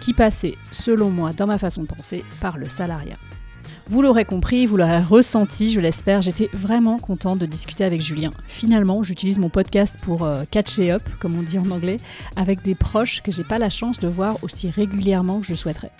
qui 0.00 0.12
passait, 0.12 0.56
selon 0.70 1.10
moi, 1.10 1.32
dans 1.32 1.46
ma 1.46 1.58
façon 1.58 1.82
de 1.82 1.88
penser, 1.88 2.24
par 2.40 2.58
le 2.58 2.68
salariat. 2.68 3.16
Vous 3.88 4.02
l'aurez 4.02 4.24
compris, 4.24 4.66
vous 4.66 4.76
l'aurez 4.76 4.98
ressenti, 4.98 5.70
je 5.70 5.78
l'espère, 5.78 6.20
j'étais 6.20 6.50
vraiment 6.52 6.98
contente 6.98 7.38
de 7.38 7.46
discuter 7.46 7.84
avec 7.84 8.00
Julien. 8.00 8.30
Finalement, 8.48 9.04
j'utilise 9.04 9.38
mon 9.38 9.48
podcast 9.48 9.94
pour 10.02 10.24
euh, 10.24 10.42
catcher 10.50 10.90
up, 10.90 11.02
comme 11.20 11.38
on 11.38 11.42
dit 11.42 11.56
en 11.56 11.70
anglais, 11.70 11.98
avec 12.34 12.62
des 12.62 12.74
proches 12.74 13.22
que 13.22 13.30
j'ai 13.30 13.44
pas 13.44 13.60
la 13.60 13.70
chance 13.70 14.00
de 14.00 14.08
voir 14.08 14.42
aussi 14.42 14.70
régulièrement 14.70 15.38
que 15.38 15.46
je 15.46 15.54
souhaiterais. 15.54 15.92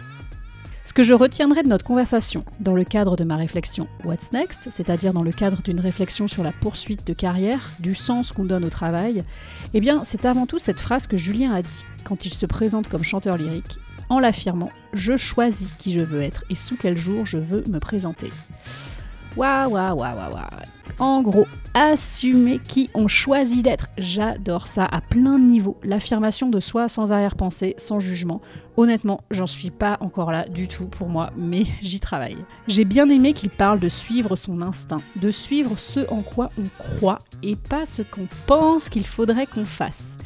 Ce 0.84 0.92
que 0.92 1.04
je 1.04 1.14
retiendrai 1.14 1.62
de 1.62 1.68
notre 1.68 1.84
conversation 1.84 2.44
dans 2.58 2.74
le 2.74 2.82
cadre 2.82 3.16
de 3.16 3.22
ma 3.22 3.36
réflexion 3.36 3.86
What's 4.04 4.32
Next, 4.32 4.68
c'est-à-dire 4.72 5.12
dans 5.12 5.22
le 5.22 5.32
cadre 5.32 5.62
d'une 5.62 5.78
réflexion 5.78 6.26
sur 6.26 6.42
la 6.42 6.50
poursuite 6.50 7.06
de 7.06 7.12
carrière, 7.12 7.70
du 7.78 7.94
sens 7.94 8.32
qu'on 8.32 8.44
donne 8.44 8.64
au 8.64 8.70
travail, 8.70 9.22
eh 9.74 9.80
bien 9.80 10.02
c'est 10.02 10.24
avant 10.24 10.46
tout 10.46 10.58
cette 10.58 10.80
phrase 10.80 11.06
que 11.06 11.16
Julien 11.16 11.52
a 11.52 11.62
dit 11.62 11.84
quand 12.02 12.26
il 12.26 12.34
se 12.34 12.46
présente 12.46 12.88
comme 12.88 13.04
chanteur 13.04 13.36
lyrique 13.36 13.78
en 14.08 14.18
l'affirmant 14.18 14.70
Je 14.92 15.16
choisis 15.16 15.72
qui 15.78 15.92
je 15.92 16.00
veux 16.00 16.22
être 16.22 16.44
et 16.50 16.54
sous 16.54 16.76
quel 16.76 16.96
jour 16.96 17.26
je 17.26 17.38
veux 17.38 17.64
me 17.68 17.78
présenter. 17.78 18.30
Waouh, 19.36 19.72
waouh, 19.72 19.98
waouh, 19.98 20.32
waouh. 20.32 20.76
En 20.98 21.20
gros, 21.20 21.46
assumer 21.74 22.58
qui 22.58 22.88
on 22.94 23.06
choisit 23.06 23.62
d'être. 23.62 23.88
J'adore 23.98 24.66
ça 24.66 24.86
à 24.86 25.02
plein 25.02 25.38
de 25.38 25.44
niveaux. 25.44 25.76
L'affirmation 25.82 26.48
de 26.48 26.58
soi 26.58 26.88
sans 26.88 27.12
arrière-pensée, 27.12 27.74
sans 27.76 28.00
jugement. 28.00 28.40
Honnêtement, 28.78 29.20
j'en 29.30 29.46
suis 29.46 29.70
pas 29.70 29.98
encore 30.00 30.32
là 30.32 30.48
du 30.48 30.68
tout 30.68 30.86
pour 30.86 31.10
moi, 31.10 31.32
mais 31.36 31.64
j'y 31.82 32.00
travaille. 32.00 32.38
J'ai 32.66 32.86
bien 32.86 33.10
aimé 33.10 33.34
qu'il 33.34 33.50
parle 33.50 33.78
de 33.78 33.90
suivre 33.90 34.36
son 34.36 34.62
instinct, 34.62 35.02
de 35.16 35.30
suivre 35.30 35.78
ce 35.78 36.10
en 36.10 36.22
quoi 36.22 36.50
on 36.58 36.82
croit 36.82 37.18
et 37.42 37.56
pas 37.56 37.84
ce 37.84 38.00
qu'on 38.00 38.26
pense 38.46 38.88
qu'il 38.88 39.06
faudrait 39.06 39.46
qu'on 39.46 39.66
fasse 39.66 40.16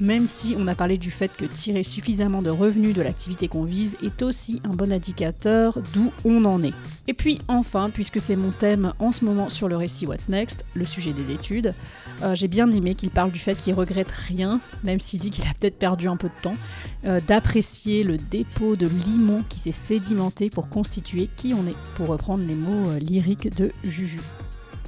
même 0.00 0.28
si 0.28 0.54
on 0.58 0.66
a 0.66 0.74
parlé 0.74 0.98
du 0.98 1.10
fait 1.10 1.34
que 1.36 1.44
tirer 1.44 1.82
suffisamment 1.82 2.42
de 2.42 2.50
revenus 2.50 2.94
de 2.94 3.02
l'activité 3.02 3.48
qu'on 3.48 3.64
vise 3.64 3.96
est 4.02 4.22
aussi 4.22 4.60
un 4.64 4.74
bon 4.74 4.92
indicateur 4.92 5.78
d'où 5.92 6.12
on 6.24 6.44
en 6.44 6.62
est. 6.62 6.74
Et 7.08 7.14
puis 7.14 7.38
enfin, 7.48 7.90
puisque 7.90 8.20
c'est 8.20 8.36
mon 8.36 8.50
thème 8.50 8.92
en 8.98 9.12
ce 9.12 9.24
moment 9.24 9.48
sur 9.48 9.68
le 9.68 9.76
récit 9.76 10.06
What's 10.06 10.28
Next, 10.28 10.64
le 10.74 10.84
sujet 10.84 11.12
des 11.12 11.30
études, 11.30 11.74
euh, 12.22 12.34
j'ai 12.34 12.48
bien 12.48 12.70
aimé 12.70 12.94
qu'il 12.94 13.10
parle 13.10 13.30
du 13.30 13.38
fait 13.38 13.54
qu'il 13.54 13.74
regrette 13.74 14.10
rien, 14.10 14.60
même 14.84 15.00
s'il 15.00 15.20
dit 15.20 15.30
qu'il 15.30 15.44
a 15.44 15.54
peut-être 15.58 15.78
perdu 15.78 16.08
un 16.08 16.16
peu 16.16 16.28
de 16.28 16.42
temps, 16.42 16.56
euh, 17.04 17.20
d'apprécier 17.26 18.04
le 18.04 18.16
dépôt 18.16 18.76
de 18.76 18.86
limon 18.86 19.42
qui 19.48 19.58
s'est 19.58 19.72
sédimenté 19.72 20.50
pour 20.50 20.68
constituer 20.68 21.28
qui 21.36 21.54
on 21.54 21.66
est, 21.66 21.76
pour 21.94 22.08
reprendre 22.08 22.44
les 22.46 22.56
mots 22.56 22.90
euh, 22.90 22.98
lyriques 22.98 23.54
de 23.56 23.72
Juju. 23.84 24.20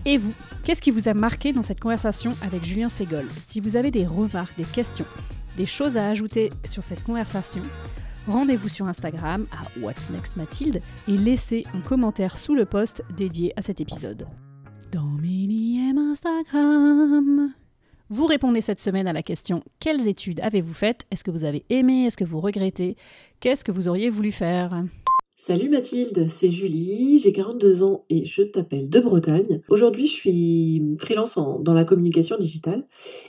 Et 0.09 0.17
vous, 0.17 0.33
qu'est-ce 0.65 0.81
qui 0.81 0.91
vous 0.91 1.07
a 1.11 1.13
marqué 1.13 1.53
dans 1.53 1.63
cette 1.63 1.81
conversation 1.81 2.35
avec 2.41 2.65
Julien 2.65 2.89
Ségol 2.89 3.27
Si 3.47 3.61
vous 3.61 3.77
avez 3.77 3.91
des 3.91 4.07
remarques, 4.07 4.57
des 4.57 4.65
questions, 4.65 5.05
des 5.59 5.67
choses 5.67 5.99
à 5.99 6.09
ajouter 6.09 6.49
sur 6.65 6.83
cette 6.83 7.05
conversation, 7.05 7.61
rendez-vous 8.27 8.71
sur 8.71 8.89
Instagram 8.89 9.47
à 9.53 9.81
What's 9.81 10.09
Next 10.09 10.37
Mathilde 10.37 10.81
et 11.09 11.17
laissez 11.19 11.63
un 11.75 11.83
commentaire 11.83 12.39
sous 12.39 12.55
le 12.55 12.65
post 12.65 13.05
dédié 13.19 13.53
à 13.59 13.61
cet 13.61 13.83
épisode. 13.83 14.27
Dans 14.93 15.05
mes 15.05 15.93
Instagram, 15.95 17.53
Vous 18.09 18.25
répondez 18.25 18.63
cette 18.63 18.81
semaine 18.81 19.09
à 19.09 19.13
la 19.13 19.23
question 19.23 19.63
quelles 19.79 20.09
études 20.09 20.41
avez-vous 20.41 20.73
faites? 20.73 21.05
Est-ce 21.11 21.23
que 21.23 21.31
vous 21.31 21.45
avez 21.45 21.67
aimé? 21.69 22.07
Est-ce 22.07 22.17
que 22.17 22.25
vous 22.25 22.41
regrettez? 22.41 22.97
Qu'est-ce 23.41 23.63
que 23.63 23.73
vous 23.73 23.89
auriez 23.89 24.09
voulu 24.09 24.33
faire? 24.33 24.85
Salut 25.41 25.69
Mathilde, 25.69 26.27
c'est 26.29 26.51
Julie, 26.51 27.21
j'ai 27.21 27.33
42 27.33 27.85
ans 27.85 28.05
et 28.11 28.25
je 28.25 28.43
t'appelle 28.43 28.91
de 28.91 28.99
Bretagne. 28.99 29.61
Aujourd'hui 29.69 30.09
je 30.09 30.13
suis 30.13 30.83
freelance 30.99 31.39
dans 31.61 31.75
la 31.75 31.85
communication 31.85 32.37
digitale 32.37 32.85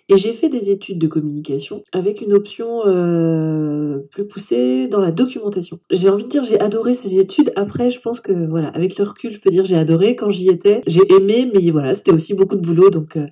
et 0.10 0.18
j'ai 0.18 0.34
fait 0.34 0.50
des 0.50 0.72
études 0.72 0.98
de 0.98 1.06
communication 1.06 1.84
avec 1.92 2.22
une 2.22 2.34
option 2.34 2.82
euh, 2.88 4.00
plus 4.10 4.26
poussée 4.26 4.88
dans 4.88 5.02
la 5.02 5.12
documentation. 5.12 5.78
J'ai 5.92 6.10
envie 6.10 6.24
de 6.24 6.30
dire 6.30 6.44
j'ai 6.44 6.60
adoré 6.60 6.96
ces 6.96 7.20
études, 7.20 7.54
après 7.56 7.92
je 7.92 8.02
pense 8.02 8.20
que 8.22 8.34
voilà, 8.50 8.70
avec 8.70 8.98
le 8.98 9.04
recul 9.04 9.32
je 9.32 9.40
peux 9.40 9.52
dire 9.52 9.66
j'ai 9.66 9.78
adoré 9.78 10.16
quand 10.16 10.32
j'y 10.32 10.50
étais, 10.50 10.82
j'ai 10.88 11.08
aimé 11.14 11.52
mais 11.54 11.70
voilà 11.70 11.94
c'était 11.94 12.12
aussi 12.12 12.34
beaucoup 12.34 12.56
de 12.56 12.66
boulot 12.66 12.90
donc... 12.90 13.18
Euh, 13.18 13.28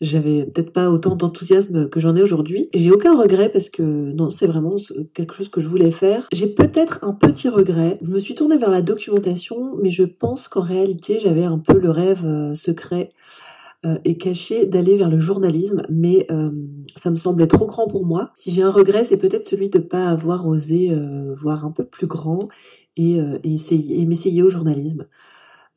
j'avais 0.00 0.44
peut-être 0.44 0.72
pas 0.72 0.90
autant 0.90 1.16
d'enthousiasme 1.16 1.88
que 1.88 2.00
j'en 2.00 2.16
ai 2.16 2.22
aujourd'hui. 2.22 2.68
J'ai 2.74 2.90
aucun 2.90 3.18
regret 3.18 3.48
parce 3.48 3.70
que 3.70 3.82
non, 3.82 4.30
c'est 4.30 4.46
vraiment 4.46 4.76
quelque 5.14 5.34
chose 5.34 5.48
que 5.48 5.60
je 5.60 5.68
voulais 5.68 5.90
faire. 5.90 6.28
J'ai 6.32 6.48
peut-être 6.48 7.02
un 7.02 7.12
petit 7.14 7.48
regret. 7.48 7.98
Je 8.02 8.10
me 8.10 8.18
suis 8.18 8.34
tournée 8.34 8.58
vers 8.58 8.70
la 8.70 8.82
documentation, 8.82 9.76
mais 9.82 9.90
je 9.90 10.04
pense 10.04 10.48
qu'en 10.48 10.60
réalité, 10.60 11.18
j'avais 11.22 11.44
un 11.44 11.58
peu 11.58 11.78
le 11.78 11.90
rêve 11.90 12.26
euh, 12.26 12.54
secret 12.54 13.12
euh, 13.86 13.98
et 14.04 14.18
caché 14.18 14.66
d'aller 14.66 14.96
vers 14.96 15.10
le 15.10 15.18
journalisme, 15.18 15.82
mais 15.88 16.26
euh, 16.30 16.50
ça 16.96 17.10
me 17.10 17.16
semblait 17.16 17.46
trop 17.46 17.66
grand 17.66 17.88
pour 17.88 18.04
moi. 18.04 18.32
Si 18.36 18.50
j'ai 18.50 18.62
un 18.62 18.70
regret, 18.70 19.04
c'est 19.04 19.18
peut-être 19.18 19.46
celui 19.46 19.70
de 19.70 19.78
pas 19.78 20.08
avoir 20.08 20.46
osé 20.46 20.94
voir 21.36 21.64
un 21.64 21.70
peu 21.70 21.84
plus 21.84 22.06
grand 22.06 22.48
et, 22.96 23.18
et 23.18 24.06
m'essayer 24.06 24.42
au 24.42 24.50
journalisme. 24.50 25.06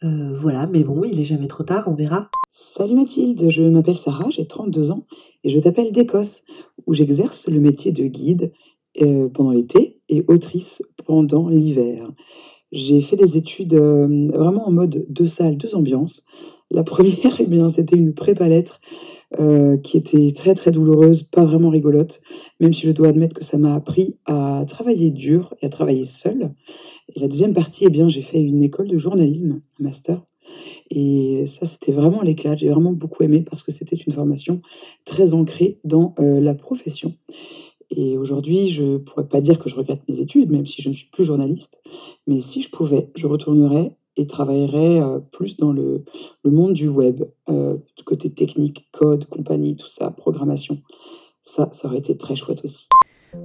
Euh, 0.03 0.37
voilà, 0.37 0.65
mais 0.67 0.83
bon, 0.83 1.03
il 1.03 1.19
est 1.19 1.25
jamais 1.25 1.47
trop 1.47 1.63
tard, 1.63 1.87
on 1.87 1.93
verra. 1.93 2.29
Salut 2.51 2.95
Mathilde, 2.95 3.49
je 3.49 3.63
m'appelle 3.63 3.97
Sarah, 3.97 4.29
j'ai 4.29 4.47
32 4.47 4.91
ans 4.91 5.05
et 5.43 5.49
je 5.49 5.59
t'appelle 5.59 5.91
d'Écosse, 5.91 6.45
où 6.87 6.93
j'exerce 6.93 7.49
le 7.49 7.59
métier 7.59 7.91
de 7.91 8.05
guide 8.05 8.53
euh, 9.01 9.27
pendant 9.27 9.51
l'été 9.51 9.99
et 10.07 10.23
autrice 10.27 10.81
pendant 11.05 11.49
l'hiver. 11.49 12.09
J'ai 12.71 13.01
fait 13.01 13.17
des 13.17 13.35
études 13.35 13.73
euh, 13.73 14.29
vraiment 14.31 14.67
en 14.67 14.71
mode 14.71 15.05
deux 15.09 15.27
salles, 15.27 15.57
deux 15.57 15.75
ambiances. 15.75 16.25
La 16.71 16.83
première, 16.85 17.39
eh 17.39 17.45
bien, 17.45 17.67
c'était 17.67 17.97
une 17.97 18.13
prépa 18.13 18.47
lettres 18.47 18.79
euh, 19.39 19.77
qui 19.77 19.97
était 19.97 20.31
très 20.33 20.55
très 20.55 20.71
douloureuse, 20.71 21.23
pas 21.23 21.45
vraiment 21.45 21.69
rigolote, 21.69 22.21
même 22.59 22.73
si 22.73 22.87
je 22.87 22.91
dois 22.91 23.09
admettre 23.09 23.35
que 23.35 23.43
ça 23.43 23.59
m'a 23.59 23.75
appris 23.75 24.17
à 24.25 24.63
travailler 24.67 25.11
dur 25.11 25.53
et 25.61 25.67
à 25.67 25.69
travailler 25.69 26.05
seul. 26.05 26.51
Et 27.13 27.19
la 27.19 27.27
deuxième 27.27 27.53
partie, 27.53 27.85
eh 27.85 27.89
bien, 27.89 28.09
j'ai 28.09 28.23
fait 28.23 28.41
une 28.41 28.63
école 28.63 28.87
de 28.87 28.97
journalisme, 28.97 29.61
un 29.79 29.83
master. 29.83 30.25
Et 30.89 31.45
ça, 31.45 31.67
c'était 31.67 31.91
vraiment 31.91 32.23
l'éclat. 32.23 32.55
J'ai 32.55 32.69
vraiment 32.69 32.91
beaucoup 32.91 33.21
aimé 33.21 33.45
parce 33.47 33.61
que 33.61 33.71
c'était 33.71 33.95
une 33.95 34.13
formation 34.13 34.61
très 35.05 35.33
ancrée 35.33 35.79
dans 35.83 36.15
euh, 36.19 36.39
la 36.39 36.55
profession. 36.55 37.13
Et 37.91 38.17
aujourd'hui, 38.17 38.71
je 38.71 38.97
pourrais 38.97 39.27
pas 39.27 39.41
dire 39.41 39.59
que 39.59 39.69
je 39.69 39.75
regrette 39.75 40.01
mes 40.07 40.19
études, 40.19 40.51
même 40.51 40.65
si 40.65 40.81
je 40.81 40.89
ne 40.89 40.93
suis 40.93 41.09
plus 41.09 41.23
journaliste. 41.23 41.83
Mais 42.27 42.39
si 42.39 42.61
je 42.61 42.69
pouvais, 42.69 43.09
je 43.15 43.27
retournerais 43.27 43.95
et 44.17 44.27
travaillerait 44.27 45.01
euh, 45.01 45.19
plus 45.19 45.57
dans 45.57 45.71
le, 45.71 46.03
monde 46.43 46.73
du 46.73 46.87
web, 46.87 47.23
euh, 47.49 47.77
du 47.97 48.03
côté 48.03 48.31
technique, 48.31 48.87
code, 48.91 49.25
compagnie, 49.25 49.75
tout 49.75 49.87
ça, 49.87 50.11
programmation. 50.11 50.79
Ça, 51.41 51.69
ça 51.73 51.87
aurait 51.87 51.99
été 51.99 52.17
très 52.17 52.35
chouette 52.35 52.63
aussi. 52.63 52.87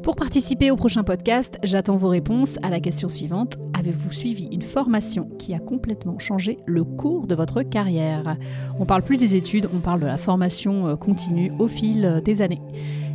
Pour 0.03 0.16
participer 0.16 0.70
au 0.70 0.77
prochain 0.77 1.05
podcast, 1.05 1.59
j'attends 1.62 1.96
vos 1.96 2.09
réponses 2.09 2.57
à 2.62 2.70
la 2.70 2.81
question 2.81 3.09
suivante. 3.09 3.59
Avez-vous 3.79 4.12
suivi 4.12 4.48
une 4.50 4.62
formation 4.62 5.29
qui 5.38 5.55
a 5.55 5.59
complètement 5.59 6.18
changé 6.18 6.59
le 6.66 6.85
cours 6.85 7.27
de 7.27 7.35
votre 7.35 7.62
carrière? 7.62 8.37
On 8.81 8.87
parle 8.87 9.03
plus 9.03 9.18
des 9.18 9.37
études, 9.37 9.68
on 9.74 9.81
parle 9.81 10.00
de 10.00 10.07
la 10.07 10.18
formation 10.18 10.88
euh, 10.88 10.96
continue 10.96 11.53
au 11.59 11.68
fil 11.68 12.22
des 12.24 12.40
années. 12.42 12.62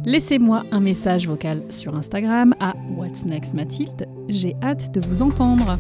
Laissez-moi 0.06 0.64
un 0.72 0.80
message 0.80 1.28
vocal 1.28 1.64
sur 1.70 1.96
Instagram 1.96 2.54
à 2.60 2.74
What's 2.96 3.26
Next 3.26 3.54
Mathilde. 3.54 4.08
J'ai 4.30 4.56
hâte 4.62 4.94
de 4.94 5.02
vous 5.06 5.22
entendre 5.22 5.78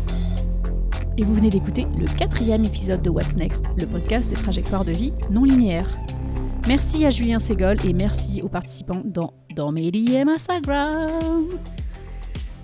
et 1.19 1.23
vous 1.23 1.33
venez 1.33 1.49
d'écouter 1.49 1.85
le 1.97 2.05
quatrième 2.17 2.63
épisode 2.63 3.01
de 3.01 3.09
What's 3.09 3.35
Next, 3.35 3.65
le 3.77 3.85
podcast 3.85 4.29
des 4.29 4.37
trajectoires 4.37 4.85
de 4.85 4.93
vie 4.93 5.11
non 5.29 5.43
linéaires. 5.43 5.97
Merci 6.65 7.05
à 7.05 7.09
Julien 7.09 7.39
Ségol 7.39 7.75
et 7.85 7.91
merci 7.91 8.41
aux 8.41 8.47
participants 8.47 9.03
dans, 9.03 9.33
mes 9.73 9.91
DM 9.91 10.29
Instagram. 10.29 11.43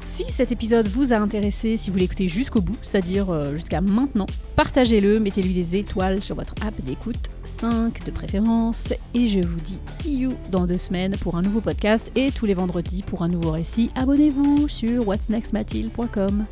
Si 0.06 0.24
cet 0.30 0.54
épisode 0.54 0.88
vous 0.88 1.12
a 1.12 1.18
intéressé, 1.18 1.76
si 1.76 1.90
vous 1.90 1.98
l'écoutez 1.98 2.30
jusqu'au 2.30 2.62
bout, 2.62 2.78
c'est-à-dire 2.82 3.30
euh, 3.30 3.56
jusqu'à 3.56 3.82
maintenant, 3.82 4.28
partagez-le, 4.56 5.20
mettez-lui 5.20 5.54
des 5.54 5.76
étoiles 5.76 6.24
sur 6.24 6.36
votre 6.36 6.54
app 6.66 6.82
d'écoute, 6.82 7.30
5 7.44 8.06
de 8.06 8.12
préférence, 8.12 8.94
et 9.14 9.28
je 9.28 9.42
vous 9.42 9.60
dis 9.60 9.80
see 10.02 10.16
you 10.16 10.34
dans 10.52 10.66
deux 10.66 10.78
semaines 10.78 11.18
pour 11.18 11.36
un 11.36 11.42
nouveau 11.42 11.60
podcast 11.60 12.10
et 12.16 12.32
tous 12.32 12.46
les 12.46 12.54
vendredis 12.54 13.04
pour 13.04 13.22
un 13.22 13.28
nouveau 13.28 13.52
récit. 13.52 13.92
Abonnez-vous 13.96 14.70
sur 14.70 15.06
whatsnextmatil.com. 15.06 16.46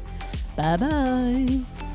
Bye 0.58 0.78
bye 0.78 1.93